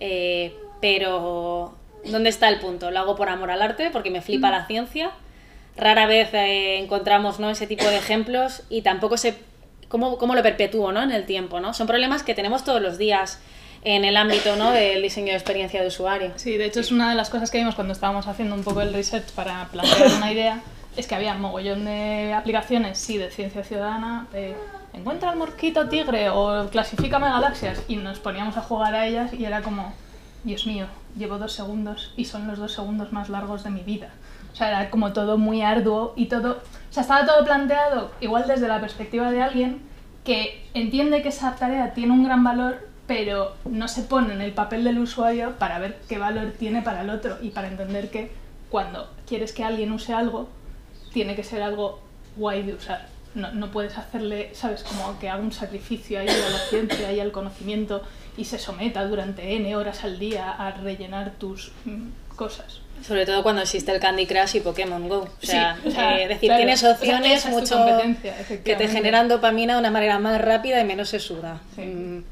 [0.00, 1.74] eh, pero
[2.04, 2.90] ¿dónde está el punto?
[2.90, 3.90] ¿Lo hago por amor al arte?
[3.90, 5.10] Porque me flipa la ciencia.
[5.76, 7.50] Rara vez eh, encontramos ¿no?
[7.50, 9.34] ese tipo de ejemplos y tampoco sé
[9.88, 11.02] cómo, cómo lo perpetúo ¿no?
[11.02, 11.60] en el tiempo.
[11.60, 11.74] ¿no?
[11.74, 13.40] Son problemas que tenemos todos los días
[13.84, 14.70] en el ámbito ¿no?
[14.72, 16.32] del diseño de experiencia de usuario.
[16.36, 18.80] Sí, de hecho es una de las cosas que vimos cuando estábamos haciendo un poco
[18.80, 20.60] el research para plantear una idea,
[20.96, 24.56] es que había un mogollón de aplicaciones, sí, de ciencia ciudadana, de
[24.92, 29.44] encuentra el mosquito tigre o clasifícame galaxias, y nos poníamos a jugar a ellas y
[29.44, 29.92] era como,
[30.44, 34.08] Dios mío, llevo dos segundos y son los dos segundos más largos de mi vida.
[34.52, 38.46] O sea, era como todo muy arduo y todo, o sea, estaba todo planteado igual
[38.46, 39.82] desde la perspectiva de alguien
[40.24, 44.52] que entiende que esa tarea tiene un gran valor, pero no se pone en el
[44.52, 48.32] papel del usuario para ver qué valor tiene para el otro y para entender que
[48.70, 50.48] cuando quieres que alguien use algo,
[51.12, 52.00] tiene que ser algo
[52.36, 53.08] guay de usar.
[53.34, 54.82] No, no puedes hacerle, ¿sabes?
[54.82, 58.02] Como que haga un sacrificio ahí a la ciencia y al conocimiento
[58.36, 62.80] y se someta durante N horas al día a rellenar tus mm, cosas.
[63.02, 65.28] Sobre todo cuando existe el Candy Crush y Pokémon Go.
[65.42, 67.54] O sea, Sí, o sea, eh, es decir, claro, tienes o sea, opciones esa es
[67.54, 67.98] tu mucho
[68.64, 71.60] que te generan dopamina de una manera más rápida y menos sesuda.
[71.74, 71.82] Sí.
[71.82, 72.24] Mm.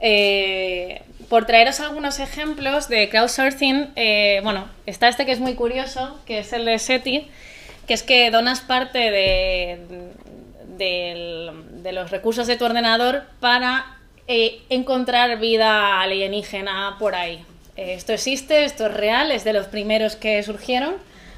[0.00, 6.18] Eh, por traeros algunos ejemplos de crowdsourcing, eh, bueno, está este que es muy curioso,
[6.26, 7.28] que es el de SETI,
[7.86, 9.78] que es que donas parte de,
[10.78, 13.96] de los recursos de tu ordenador para
[14.28, 17.44] eh, encontrar vida alienígena por ahí.
[17.76, 20.94] Eh, esto existe, esto es real, es de los primeros que surgieron.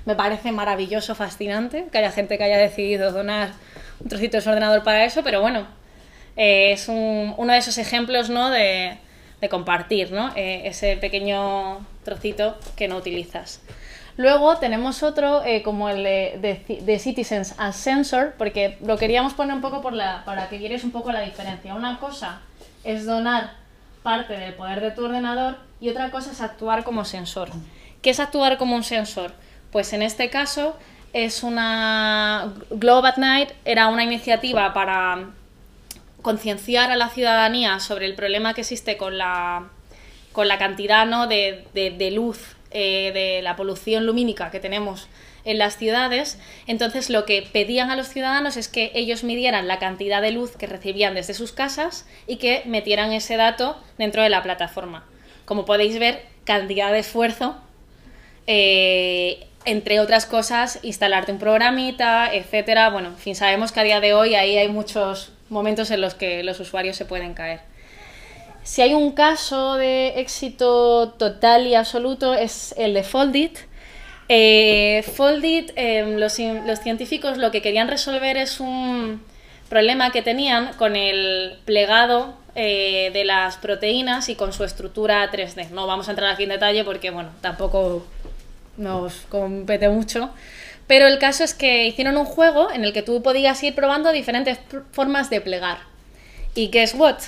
[0.07, 3.51] Me parece maravilloso, fascinante que haya gente que haya decidido donar
[4.01, 5.67] un trocito de su ordenador para eso, pero bueno,
[6.37, 8.49] eh, es un- uno de esos ejemplos ¿no?
[8.51, 8.97] de,
[9.41, 10.31] de compartir ¿no?
[10.37, 13.61] Eh, ese pequeño trocito que no utilizas.
[14.17, 18.97] Luego tenemos otro eh, como el de, de Ci- de Citizens as Sensor, porque lo
[18.97, 21.75] queríamos poner un poco para que vierais un poco la diferencia.
[21.75, 22.41] Una cosa
[22.83, 23.53] es donar
[24.03, 27.51] parte del poder de tu ordenador y otra cosa es actuar como sensor.
[28.03, 29.33] ¿Qué es actuar como un sensor?
[29.71, 30.77] Pues en este caso
[31.13, 35.31] es una Globe at Night, era una iniciativa para
[36.23, 39.71] concienciar a la ciudadanía sobre el problema que existe con la,
[40.33, 41.27] con la cantidad ¿no?
[41.27, 45.09] de, de, luz, eh, de la polución lumínica que tenemos
[45.45, 49.79] en las ciudades, entonces lo que pedían a los ciudadanos es que ellos midieran la
[49.79, 54.29] cantidad de luz que recibían desde sus casas y que metieran ese dato dentro de
[54.29, 55.07] la plataforma.
[55.47, 57.57] Como podéis ver, cantidad de esfuerzo,
[58.47, 62.91] eh, entre otras cosas, instalarte un programita, etcétera.
[62.91, 66.15] Bueno, en fin, sabemos que a día de hoy ahí hay muchos momentos en los
[66.15, 67.61] que los usuarios se pueden caer.
[68.69, 73.59] Si hay un caso de éxito total y absoluto es el de Foldit.
[74.29, 79.23] Eh, Foldit, em, los, científicos lo que querían resolver es un
[79.71, 85.71] problema que tenían con el plegado eh, de las proteínas y con su estructura 3D.
[85.71, 88.05] No vamos a entrar aquí en detalle porque, bueno, tampoco
[88.77, 90.31] nos compete mucho.
[90.89, 94.11] Pero el caso es que hicieron un juego en el que tú podías ir probando
[94.11, 94.59] diferentes
[94.91, 95.79] formas de plegar.
[96.55, 97.19] Y guess what?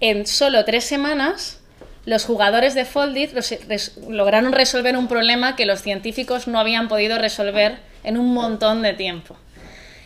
[0.00, 1.60] En solo tres semanas,
[2.06, 3.32] los jugadores de Foldit
[4.08, 8.94] lograron resolver un problema que los científicos no habían podido resolver en un montón de
[8.94, 9.36] tiempo.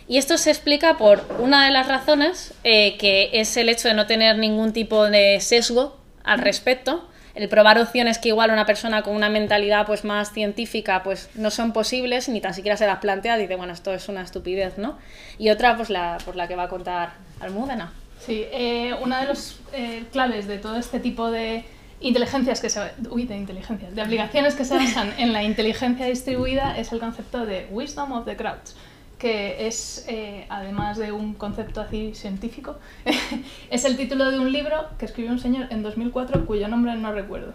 [0.08, 3.94] Y esto se explica por una de las razones, eh, que es el hecho de
[3.94, 9.02] no tener ningún tipo de sesgo al respecto, el probar opciones que igual una persona
[9.02, 12.98] con una mentalidad pues más científica pues no son posibles ni tan siquiera se las
[12.98, 14.98] plantea y dice bueno esto es una estupidez no
[15.38, 17.92] y otra pues la por la que va a contar Almudena.
[18.18, 21.64] Sí eh, una de los eh, claves de todo este tipo de
[22.00, 22.80] inteligencias que se
[23.10, 27.44] uy, de inteligencias de aplicaciones que se basan en la inteligencia distribuida es el concepto
[27.44, 28.74] de wisdom of the crowds
[29.18, 32.76] que es, eh, además de un concepto así científico,
[33.70, 37.12] es el título de un libro que escribió un señor en 2004 cuyo nombre no
[37.12, 37.54] recuerdo,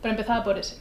[0.00, 0.78] pero empezaba por ese.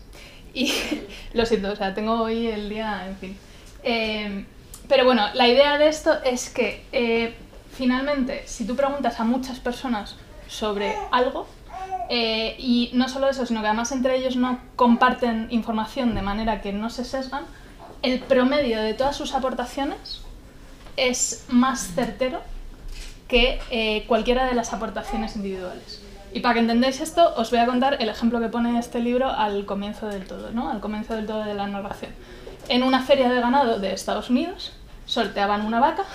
[0.53, 0.71] Y
[1.33, 3.37] lo siento, o sea, tengo hoy el día, en fin.
[3.83, 4.45] Eh,
[4.87, 7.33] pero bueno, la idea de esto es que eh,
[7.71, 10.17] finalmente, si tú preguntas a muchas personas
[10.47, 11.47] sobre algo,
[12.13, 16.73] y no solo eso, sino que además entre ellos no comparten información de manera que
[16.73, 17.45] no se sesgan,
[18.01, 20.21] el promedio de todas sus aportaciones
[20.97, 22.41] es más certero
[23.27, 26.01] que eh, cualquiera de las aportaciones individuales.
[26.33, 29.29] Y para que entendáis esto, os voy a contar el ejemplo que pone este libro
[29.29, 30.69] al comienzo del todo, ¿no?
[30.69, 32.11] Al comienzo del todo de la narración.
[32.69, 34.73] En una feria de ganado de Estados Unidos,
[35.05, 36.05] sorteaban una vaca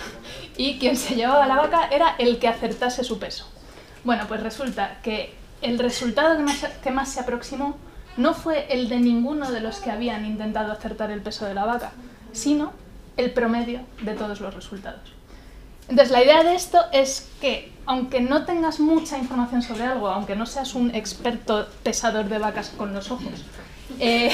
[0.57, 3.47] y quien se llevaba la vaca era el que acertase su peso.
[4.03, 7.77] Bueno, pues resulta que el resultado que más, que más se aproximó
[8.17, 11.65] no fue el de ninguno de los que habían intentado acertar el peso de la
[11.65, 11.91] vaca,
[12.33, 12.73] sino
[13.15, 15.13] el promedio de todos los resultados.
[15.89, 20.35] Entonces, la idea de esto es que, aunque no tengas mucha información sobre algo, aunque
[20.35, 23.45] no seas un experto pesador de vacas con los ojos,
[23.99, 24.31] eh,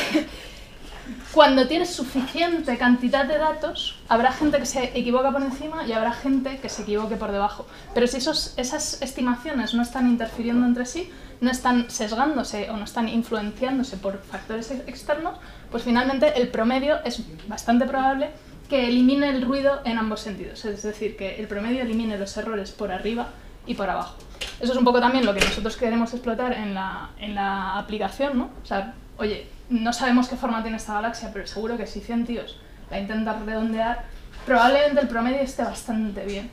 [1.34, 6.14] cuando tienes suficiente cantidad de datos, habrá gente que se equivoca por encima y habrá
[6.14, 7.66] gente que se equivoque por debajo.
[7.94, 12.86] Pero si esos, esas estimaciones no están interfiriendo entre sí, no están sesgándose o no
[12.86, 15.38] están influenciándose por factores externos,
[15.72, 18.30] pues finalmente el promedio es bastante probable
[18.70, 20.64] que elimine el ruido en ambos sentidos.
[20.64, 23.28] Es decir, que el promedio elimine los errores por arriba
[23.66, 24.16] y por abajo.
[24.60, 28.38] Eso es un poco también lo que nosotros queremos explotar en la, en la aplicación,
[28.38, 28.50] ¿no?
[28.62, 32.26] O sea, oye, no sabemos qué forma tiene esta galaxia, pero seguro que si 100
[32.26, 32.58] tíos
[32.92, 34.04] la intentan redondear,
[34.46, 36.52] probablemente el promedio esté bastante bien.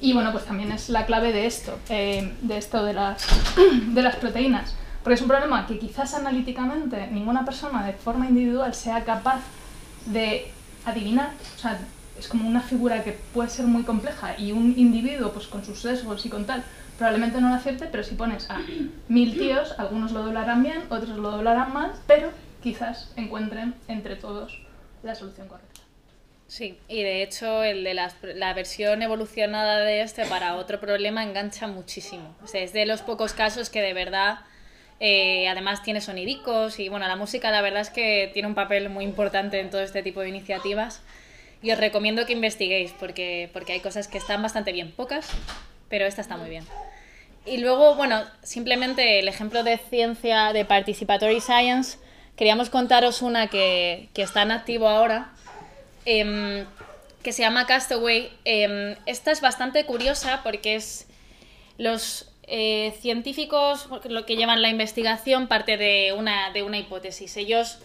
[0.00, 3.26] Y bueno, pues también es la clave de esto, eh, de esto de las,
[3.86, 4.74] de las proteínas.
[5.02, 9.40] Porque es un problema que quizás analíticamente ninguna persona de forma individual sea capaz
[10.06, 10.50] de
[10.86, 11.30] adivinar.
[11.56, 11.78] O sea,
[12.18, 15.80] es como una figura que puede ser muy compleja y un individuo pues con sus
[15.80, 16.64] sesgos y con tal
[16.96, 18.60] probablemente no lo acierte, pero si pones a
[19.08, 22.30] mil tíos, algunos lo doblarán bien, otros lo doblarán mal, pero
[22.62, 24.60] quizás encuentren entre todos
[25.02, 25.80] la solución correcta.
[26.52, 31.66] Sí, y de hecho el de la versión evolucionada de este para otro problema engancha
[31.66, 32.36] muchísimo.
[32.52, 34.40] Es de los pocos casos que de verdad,
[35.00, 38.90] eh, además tiene sonidicos y bueno, la música la verdad es que tiene un papel
[38.90, 41.00] muy importante en todo este tipo de iniciativas.
[41.62, 45.30] Y os recomiendo que investiguéis porque, porque hay cosas que están bastante bien, pocas,
[45.88, 46.66] pero esta está muy bien.
[47.46, 51.96] Y luego, bueno, simplemente el ejemplo de ciencia de Participatory Science
[52.36, 55.32] queríamos contaros una que, que está en activo ahora,
[56.04, 56.64] em,
[57.22, 58.32] que se llama Castaway.
[58.44, 61.06] Em, esta es bastante curiosa porque es
[61.78, 67.36] los eh, científicos lo que llevan la investigación parte de una, de una hipótesis.
[67.36, 67.78] Ellos,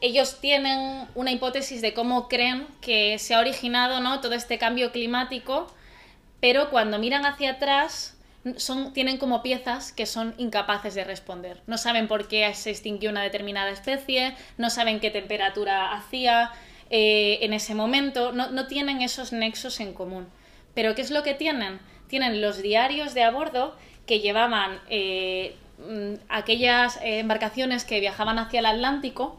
[0.00, 4.20] ellos tienen una hipótesis de cómo creen que se ha originado ¿no?
[4.20, 5.72] todo este cambio climático,
[6.40, 8.15] pero cuando miran hacia atrás
[8.56, 11.60] son, tienen como piezas que son incapaces de responder.
[11.66, 16.52] No saben por qué se extinguió una determinada especie, no saben qué temperatura hacía
[16.90, 20.26] eh, en ese momento, no, no tienen esos nexos en común.
[20.74, 21.80] Pero ¿qué es lo que tienen?
[22.08, 23.76] tienen los diarios de a bordo
[24.06, 29.38] que llevaban eh, mm, aquellas eh, embarcaciones que viajaban hacia el Atlántico.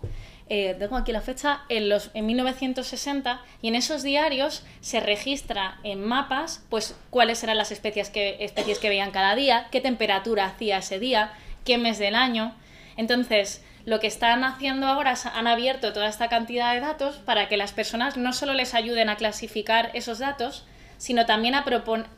[0.50, 5.80] Eh, tengo aquí la fecha, en, los, en 1960, y en esos diarios se registra
[5.84, 10.45] en mapas pues cuáles eran las especies que, especies que veían cada día, qué temperatura
[10.45, 11.34] hacía ese día,
[11.66, 12.56] qué mes del año.
[12.95, 17.48] Entonces, lo que están haciendo ahora es han abierto toda esta cantidad de datos para
[17.48, 20.66] que las personas no solo les ayuden a clasificar esos datos,
[20.98, 21.66] sino también a,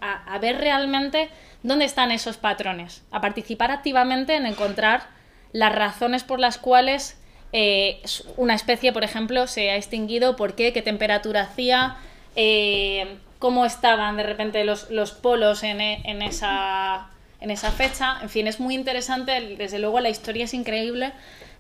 [0.02, 1.30] a, a ver realmente
[1.64, 5.08] dónde están esos patrones, a participar activamente en encontrar
[5.52, 7.19] las razones por las cuales
[7.52, 8.02] eh,
[8.38, 11.98] una especie, por ejemplo, se ha extinguido, por qué, qué temperatura hacía,
[12.36, 17.10] eh, cómo estaban de repente los, los polos en, e- en esa,
[17.42, 18.18] en esa fecha.
[18.22, 21.12] En fin, es muy interesante, desde luego la historia es increíble,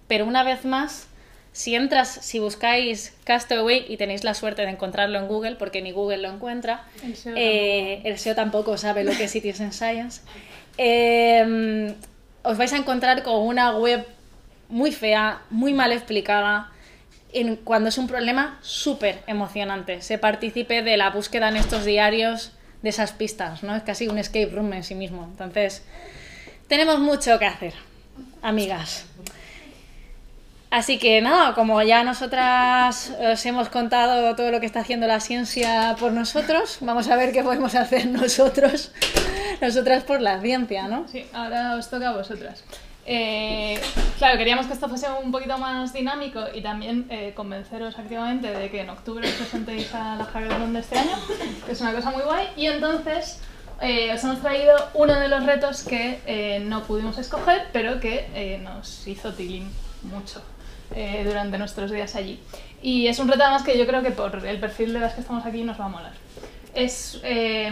[0.07, 1.07] pero una vez más,
[1.51, 5.91] si entras, si buscáis Castaway y tenéis la suerte de encontrarlo en Google, porque ni
[5.91, 10.21] Google lo encuentra, El SEO eh, el SEO tampoco sabe lo que es Citizen Science,
[12.43, 14.05] os vais a encontrar con una web
[14.69, 16.71] muy fea, muy mal explicada,
[17.33, 20.01] en, cuando es un problema súper emocionante.
[20.01, 23.75] Se participe de la búsqueda en estos diarios de esas pistas, ¿no?
[23.75, 25.25] Es casi un escape room en sí mismo.
[25.25, 25.83] Entonces,
[26.67, 27.73] tenemos mucho que hacer,
[28.41, 29.05] amigas.
[30.71, 35.19] Así que nada, como ya nosotras os hemos contado todo lo que está haciendo la
[35.19, 38.91] ciencia por nosotros, vamos a ver qué podemos hacer nosotros,
[39.61, 41.07] nosotras por la ciencia, ¿no?
[41.07, 42.63] Sí, ahora os toca a vosotras.
[43.11, 43.81] Eh,
[44.19, 48.69] claro, queríamos que esto fuese un poquito más dinámico y también eh, convenceros activamente de
[48.69, 51.17] que en octubre os presentéis a la Hackathon de este año,
[51.65, 52.49] que es una cosa muy guay.
[52.55, 53.41] Y entonces
[53.81, 59.07] eh, os hemos traído uno de los retos que no pudimos escoger, pero que nos
[59.07, 59.67] hizo tiling
[60.03, 60.43] mucho
[61.25, 62.39] durante nuestros días allí.
[62.83, 65.21] Y es un reto además que yo creo que por el perfil de las que
[65.21, 66.13] estamos aquí nos va a molar.
[66.75, 67.19] Es,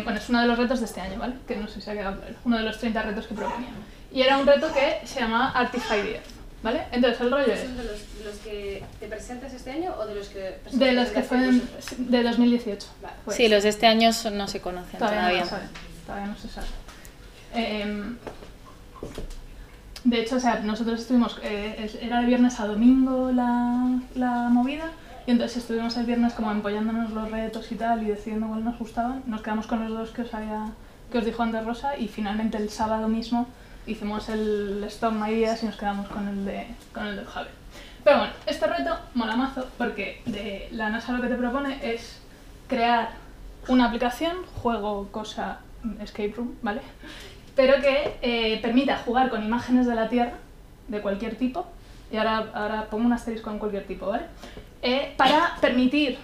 [0.04, 1.36] bueno, es uno de los retos de este año, ¿vale?
[1.48, 2.36] Que no sé si ha quedado claro.
[2.44, 3.70] Uno de los 30 retos que proponía.
[4.12, 6.26] Y era un reto que se llama Artify the Earth,
[6.64, 6.84] ¿vale?
[6.92, 10.16] Entonces el rollo es ¿Son de los, los que te presentas este año o de
[10.16, 11.62] los que de los que fueron
[11.98, 12.88] de 2018.
[13.02, 13.16] Vale.
[13.26, 15.40] Pues, Sí, los de este año no se conocen todavía, todavía.
[15.40, 15.64] no se sabe.
[16.06, 16.68] Todavía no se sabe.
[17.54, 18.18] Em,
[20.04, 24.92] de hecho, o sea, nosotros estuvimos, eh, era de viernes a domingo la, la movida,
[25.26, 28.80] y entonces estuvimos el viernes como empollándonos los retos y tal, y decidiendo cuál nos
[28.80, 29.24] gustaban.
[29.26, 30.68] Nos quedamos con los dos que os había,
[31.12, 33.48] que os dijo antes Rosa, y finalmente el sábado mismo
[33.88, 37.54] hicimos el Storm Ideas y nos quedamos con el de, con el de Javier.
[38.04, 42.22] Pero bueno, este reto mola mazo porque de la NASA lo que te propone es
[42.68, 43.10] crear
[43.68, 45.60] una aplicación, juego, cosa,
[46.02, 46.82] escape room, ¿vale?
[47.56, 50.34] Pero que eh, permita jugar con imágenes de la Tierra,
[50.88, 51.68] de cualquier tipo,
[52.12, 54.26] y ahora, ahora pongo un asterisco en cualquier tipo, ¿vale?
[54.82, 56.18] Eh, para permitir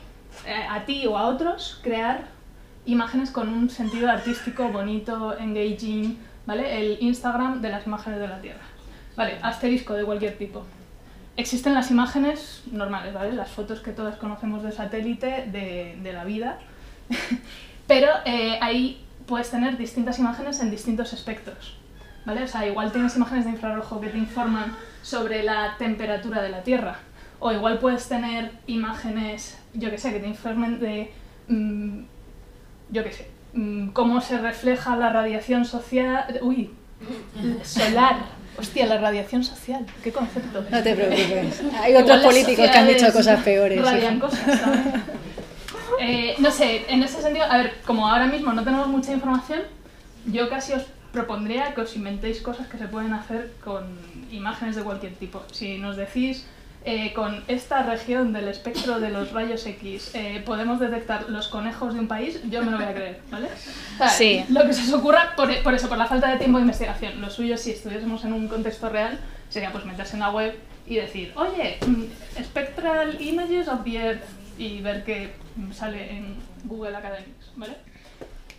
[0.46, 2.28] eh, a ti o a otros crear
[2.86, 6.80] imágenes con un sentido artístico, bonito, engaging, ¿vale?
[6.80, 8.64] El Instagram de las imágenes de la Tierra.
[9.16, 10.64] Vale, asterisco de cualquier tipo.
[11.38, 13.34] Existen las imágenes normales, ¿vale?
[13.34, 16.60] Las fotos que todas conocemos de satélite de, la vida.
[17.88, 21.78] Pero eh, ahí puedes tener distintas imágenes en distintos espectros.
[22.26, 22.44] ¿Vale?
[22.44, 26.64] O sea, igual tienes imágenes de infrarrojo que te informan sobre la temperatura de la
[26.64, 27.00] Tierra.
[27.40, 31.12] O igual puedes tener imágenes, yo que sé, que te informen de,
[31.50, 32.04] mm,
[32.92, 33.33] yo que sé,
[33.94, 36.72] cómo se refleja la radiación social, uy,
[37.64, 38.44] solar.
[38.56, 40.64] Hostia, la radiación social, qué concepto.
[40.70, 41.64] No te preocupes.
[41.82, 43.82] Hay otros políticos que han dicho cosas peores.
[43.82, 44.28] Radian hija.
[44.28, 44.80] cosas, ¿sabes?
[46.00, 49.62] Eh, no sé, en ese sentido, a ver, como ahora mismo no tenemos mucha información,
[50.26, 53.86] yo casi os propondría que os inventéis cosas que se pueden hacer con
[54.32, 55.42] imágenes de cualquier tipo.
[55.52, 56.46] Si nos decís
[56.86, 61.94] eh, con esta región del espectro de los rayos X eh, podemos detectar los conejos
[61.94, 63.48] de un país, yo me lo voy a creer, ¿vale?
[63.48, 64.44] O sea, Sí.
[64.50, 67.22] Lo que se os ocurra, por, por eso, por la falta de tiempo de investigación.
[67.22, 69.20] Lo suyo, si estuviésemos en un contexto real,
[69.50, 70.56] sería pues meterse en la web
[70.86, 74.24] y decir, oye, mm, Spectral Images of the Earth
[74.58, 75.32] y ver qué
[75.74, 77.78] sale en Google Academics, ¿vale?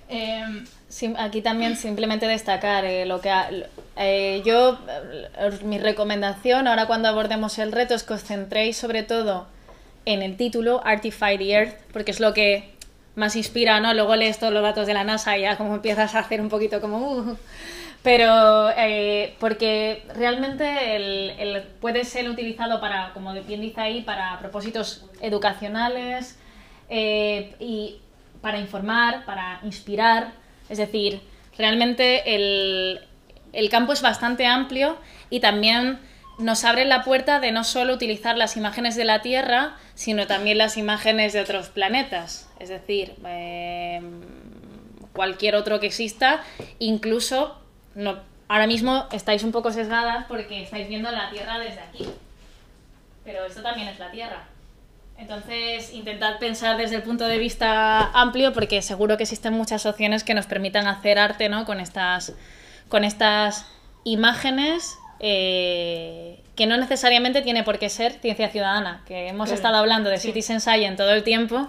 [0.09, 0.65] Em,
[0.95, 3.51] Sí, aquí también simplemente destacar eh, lo que ha-
[3.97, 9.03] eh, yo eh, mi recomendación ahora cuando abordemos el reto es que os centréis sobre
[9.03, 9.49] todo
[10.07, 12.71] en el título Artify the Earth porque es lo que
[13.17, 13.93] más inspira, ¿no?
[13.93, 16.49] Luego lees todos los datos de la NASA y ya como empiezas a hacer un
[16.49, 17.37] poquito como uh,
[18.05, 18.69] pero
[19.41, 26.39] porque realmente el, el- puede ser utilizado para, como bien dice ahí, para propósitos educacionales
[26.89, 27.97] y
[28.41, 30.44] para informar, para inspirar.
[30.69, 31.21] Es decir,
[31.57, 33.01] realmente el,
[33.53, 34.97] el campo es bastante amplio
[35.31, 36.01] y también
[36.39, 40.59] nos abre la puerta de no solo utilizar las imágenes de la Tierra, sino también
[40.59, 42.51] las imágenes de otros planetas.
[42.59, 44.01] Es decir, eh,
[45.13, 46.43] cualquier otro que exista,
[46.79, 47.57] incluso
[47.95, 52.07] no, ahora mismo estáis un poco sesgadas porque estáis viendo la Tierra desde aquí,
[53.25, 54.49] pero esto también es la Tierra.
[55.19, 60.25] Entonces, intentad pensar desde el punto de vista amplio porque seguro que existen muchas opciones
[60.25, 61.65] que nos permitan hacer arte ¿no?
[61.65, 62.35] con, estas,
[62.89, 63.67] con estas
[64.03, 70.11] imágenes eh, que no necesariamente tiene por qué ser ciencia ciudadana, que hemos estado hablando
[70.11, 71.69] de Citizen Science todo el tiempo.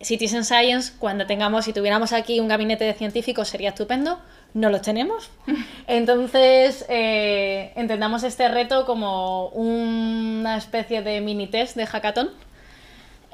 [0.00, 4.20] Citizen Science, cuando tengamos, si tuviéramos aquí un gabinete de científicos sería estupendo,
[4.52, 5.30] no lo tenemos.
[5.86, 12.30] Entonces, eh, entendamos este reto como una especie de mini test de hackathon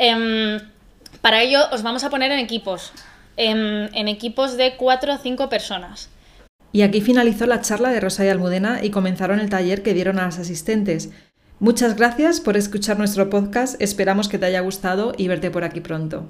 [0.02, 0.58] Em,
[1.20, 2.90] para ello os vamos a poner en equipos,
[3.36, 6.10] em, en, equipos de 4 o 5 personas.
[6.72, 10.18] Y aquí finalizó la charla de Rosa y Almudena y comenzaron el taller que dieron
[10.18, 11.10] a las asistentes.
[11.60, 15.80] Muchas gracias por escuchar nuestro podcast, esperamos que te haya gustado y verte por aquí
[15.80, 16.28] pronto.